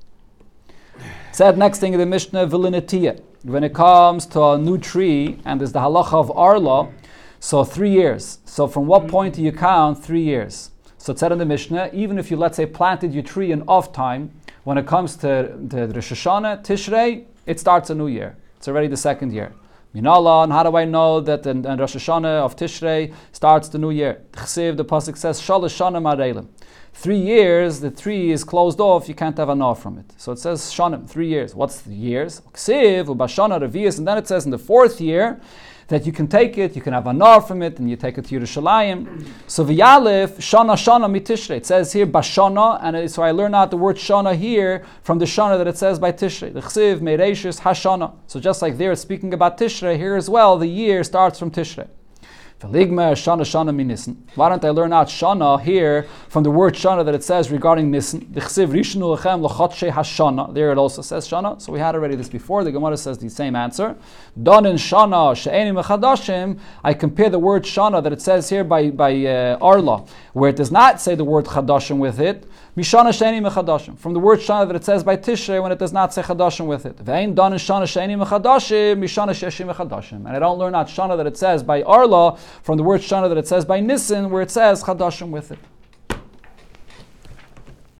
Said 1.33 1.57
next 1.57 1.79
thing 1.79 1.93
in 1.93 2.01
the 2.01 2.07
Mishnah, 2.07 2.49
Vilinatiyah. 2.49 3.23
When 3.45 3.62
it 3.62 3.73
comes 3.73 4.27
to 4.27 4.43
a 4.43 4.59
new 4.59 4.79
tree, 4.79 5.38
and 5.45 5.61
there's 5.61 5.73
the 5.73 5.79
halacha 5.79 6.14
of 6.14 6.37
Arla, 6.37 6.88
so 7.40 7.64
three 7.64 7.90
years. 7.90 8.38
So 8.44 8.66
from 8.66 8.87
what 8.87 9.03
mm-hmm. 9.03 9.11
point 9.11 9.35
do 9.35 9.42
you 9.42 9.53
count 9.53 10.03
three 10.03 10.22
years? 10.22 10.70
So 10.98 11.12
it 11.12 11.18
said 11.18 11.33
in 11.33 11.38
the 11.38 11.46
Mishnah, 11.46 11.90
even 11.92 12.18
if 12.18 12.31
you, 12.31 12.37
let's 12.37 12.57
say, 12.57 12.66
planted 12.66 13.14
your 13.14 13.22
tree 13.22 13.53
in 13.53 13.62
off 13.62 13.92
time, 13.92 14.33
when 14.64 14.77
it 14.77 14.87
comes 14.87 15.16
to, 15.16 15.57
the 15.59 15.88
Rosh 15.88 16.12
Hashanah, 16.12 16.64
Tishrei, 16.64 17.24
it 17.46 17.59
starts 17.59 17.88
a 17.90 17.94
new 17.94 18.09
year. 18.09 18.37
It's 18.57 18.68
already 18.68 18.88
the 18.88 18.96
second 18.96 19.33
year. 19.33 19.53
Minallah, 19.94 20.44
and 20.44 20.53
how 20.53 20.64
do 20.64 20.77
I 20.77 20.85
know 20.85 21.20
that 21.20 21.46
in, 21.46 21.64
in 21.64 21.79
Rosh 21.79 21.96
Hashanah 21.96 22.44
of 22.44 22.57
Tishrei 22.57 23.14
starts 23.33 23.68
the 23.68 23.79
new 23.79 23.90
year? 23.90 24.20
Chsiv, 24.33 24.77
the 24.77 24.85
pasuk 24.85 25.16
says, 25.16 25.40
Shalosh 25.40 25.74
Shanim 25.74 26.03
Areilim. 26.03 26.48
Three 26.92 27.18
years, 27.18 27.81
the 27.81 27.90
tree 27.90 28.33
is 28.33 28.42
closed 28.42 28.81
off, 28.81 29.09
you 29.09 29.14
can't 29.14 29.38
have 29.38 29.48
an 29.48 29.62
off 29.62 29.81
from 29.81 29.98
it. 29.98 30.12
So 30.16 30.33
it 30.33 30.40
says 30.40 30.62
Shanim, 30.62 31.09
three 31.09 31.29
years. 31.29 31.55
What's 31.55 31.81
the 31.81 31.94
years? 31.94 32.42
Ksiv, 32.53 33.07
Ubashana, 33.07 33.62
Revius, 33.62 33.98
and 33.98 34.07
then 34.07 34.18
it 34.18 34.27
says 34.27 34.44
in 34.44 34.51
the 34.51 34.59
fourth 34.59 35.01
year 35.01 35.40
that 35.88 36.07
you 36.07 36.12
can 36.12 36.29
take 36.29 36.57
it, 36.59 36.77
you 36.77 36.83
can 36.83 36.92
have 36.92 37.07
an 37.07 37.20
off 37.20 37.48
from 37.48 37.62
it, 37.62 37.79
and 37.79 37.88
you 37.90 37.96
take 37.96 38.18
it 38.18 38.27
to 38.27 38.38
Yerushalayim. 38.38 39.27
So 39.46 39.64
V'yalef, 39.64 40.37
Shana 40.37 40.74
Shana 40.74 41.11
Mitishrei. 41.11 41.57
It 41.57 41.66
says 41.66 41.92
here 41.92 42.07
Bashana, 42.07 42.79
and 42.83 43.11
so 43.11 43.22
I 43.22 43.31
learn 43.31 43.55
out 43.55 43.70
the 43.70 43.77
word 43.77 43.96
Shana 43.96 44.37
here 44.37 44.85
from 45.03 45.18
the 45.18 45.24
Shana 45.24 45.59
that 45.59 45.66
it 45.66 45.79
says 45.79 45.98
by 45.98 46.12
Tishrei. 46.12 46.53
The 46.53 46.61
Chsiv, 46.61 47.01
Meireshis, 47.01 47.61
Hashana. 47.61 48.14
So 48.27 48.38
just 48.38 48.62
like 48.62 48.79
there 48.79 48.92
it's 48.92 49.01
speaking 49.01 49.33
about 49.33 49.59
Tishrei, 49.59 49.96
here 49.96 50.14
as 50.14 50.29
well, 50.29 50.59
the 50.59 50.68
year 50.68 51.03
starts 51.03 51.38
from 51.38 51.51
Tishrei. 51.51 51.88
Shana 52.61 53.44
Shana 53.44 54.16
Why 54.35 54.49
don't 54.49 54.64
I 54.64 54.71
learn 54.71 54.92
out 54.92 55.07
Shana 55.07 55.61
here 55.61 56.09
from 56.29 56.42
the 56.42 56.51
word 56.51 56.75
Shana 56.75 57.05
that 57.05 57.14
it 57.14 57.23
says 57.23 57.53
regarding 57.53 57.92
Hashana. 59.92 60.55
There 60.55 60.73
it 60.73 60.79
also 60.79 61.03
says 61.03 61.29
Shana. 61.29 61.61
So 61.62 61.73
we 61.73 61.79
had 61.79 61.94
already 61.94 62.16
this 62.16 62.29
before. 62.29 62.64
The 62.64 62.73
Gemara 62.73 62.97
says 62.97 63.18
the 63.18 63.31
same 63.31 63.55
answer. 63.55 63.94
Don 64.42 64.66
in 64.66 64.75
Shana 64.75 65.37
She'eni 65.37 65.71
Mechadashim. 65.71 66.59
I 66.83 66.94
compare 66.94 67.31
the 67.31 67.38
word 67.38 67.62
Shana 67.62 68.03
that 68.03 68.12
it 68.12 68.21
says 68.21 68.49
here 68.49 68.64
by 68.64 68.90
by 68.90 69.14
uh, 69.25 69.59
Arla, 69.61 70.05
where 70.33 70.51
it 70.51 70.57
does 70.57 70.73
not 70.73 71.01
say 71.01 71.14
the 71.14 71.23
word 71.25 71.44
Chadashim 71.44 71.99
with 71.99 72.18
it. 72.18 72.44
Mishana 72.76 73.11
Mechadashim. 73.11 73.98
From 73.98 74.14
the 74.14 74.20
word 74.20 74.40
Shana 74.40 74.66
that 74.66 74.76
it 74.76 74.85
says 74.85 75.02
by 75.02 75.16
Tishrei 75.16 75.62
when 75.62 75.72
it 75.72 75.78
does 75.78 75.92
not 75.92 76.12
say 76.12 76.22
Chadashim 76.22 76.66
with 76.66 76.87
it. 76.87 76.98
Vein 76.98 77.35
Don 77.35 77.52
in 77.52 77.59
Shana 77.59 77.85
Sheni 77.85 78.22
Mechadashim. 78.22 78.98
Mishana 78.98 79.31
Sheshim 79.31 79.72
Mechadashim. 79.72 80.26
And 80.26 80.28
I 80.28 80.38
don't 80.38 80.59
learn 80.59 80.74
out 80.74 80.88
Shana 80.88 81.16
that 81.16 81.26
it 81.26 81.37
says 81.37 81.62
by 81.62 81.83
Arla 81.83 82.37
from 82.62 82.76
the 82.76 82.83
word 82.83 83.00
Shana 83.00 83.28
that 83.28 83.38
it 83.38 83.48
says 83.48 83.64
by 83.64 83.81
Nisan 83.81 84.31
where 84.31 84.42
it 84.42 84.50
says 84.50 84.85
Chadashim 84.85 85.31
with 85.31 85.50
it. 85.50 85.59